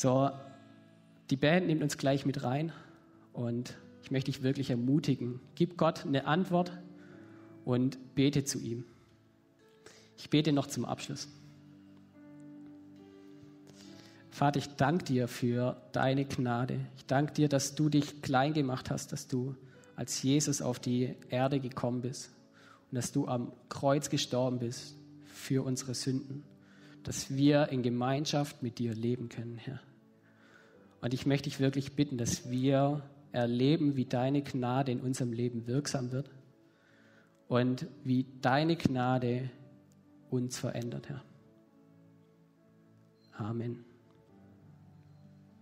So, 0.02 0.32
die 1.30 1.36
Band 1.36 1.68
nimmt 1.68 1.80
uns 1.80 1.96
gleich 1.96 2.26
mit 2.26 2.42
rein 2.42 2.72
und 3.32 3.76
ich 4.02 4.10
möchte 4.10 4.32
dich 4.32 4.42
wirklich 4.42 4.68
ermutigen. 4.68 5.38
Gib 5.54 5.78
Gott 5.78 6.04
eine 6.04 6.26
Antwort 6.26 6.72
und 7.64 8.16
bete 8.16 8.42
zu 8.42 8.58
ihm. 8.58 8.84
Ich 10.16 10.28
bete 10.28 10.52
noch 10.52 10.66
zum 10.66 10.84
Abschluss. 10.84 11.28
Vater, 14.32 14.58
ich 14.58 14.74
danke 14.74 15.04
dir 15.04 15.28
für 15.28 15.80
deine 15.92 16.24
Gnade. 16.24 16.80
Ich 16.96 17.06
danke 17.06 17.34
dir, 17.34 17.48
dass 17.48 17.76
du 17.76 17.88
dich 17.88 18.22
klein 18.22 18.54
gemacht 18.54 18.90
hast, 18.90 19.12
dass 19.12 19.28
du 19.28 19.54
als 19.94 20.20
Jesus 20.20 20.62
auf 20.62 20.80
die 20.80 21.14
Erde 21.28 21.60
gekommen 21.60 22.02
bist 22.02 22.32
und 22.90 22.96
dass 22.96 23.12
du 23.12 23.28
am 23.28 23.52
Kreuz 23.68 24.10
gestorben 24.10 24.58
bist 24.58 24.96
für 25.26 25.64
unsere 25.64 25.94
Sünden, 25.94 26.42
dass 27.04 27.30
wir 27.30 27.68
in 27.68 27.84
Gemeinschaft 27.84 28.64
mit 28.64 28.80
dir 28.80 28.96
leben 28.96 29.28
können, 29.28 29.58
Herr. 29.58 29.78
Und 31.02 31.12
ich 31.12 31.26
möchte 31.26 31.50
dich 31.50 31.60
wirklich 31.60 31.92
bitten, 31.92 32.16
dass 32.16 32.48
wir 32.48 33.02
erleben, 33.32 33.96
wie 33.96 34.04
deine 34.04 34.42
Gnade 34.42 34.92
in 34.92 35.00
unserem 35.00 35.32
Leben 35.32 35.66
wirksam 35.66 36.12
wird 36.12 36.30
und 37.48 37.86
wie 38.04 38.24
deine 38.40 38.76
Gnade 38.76 39.50
uns 40.30 40.58
verändert, 40.58 41.08
Herr. 41.08 41.24
Amen. 43.32 43.84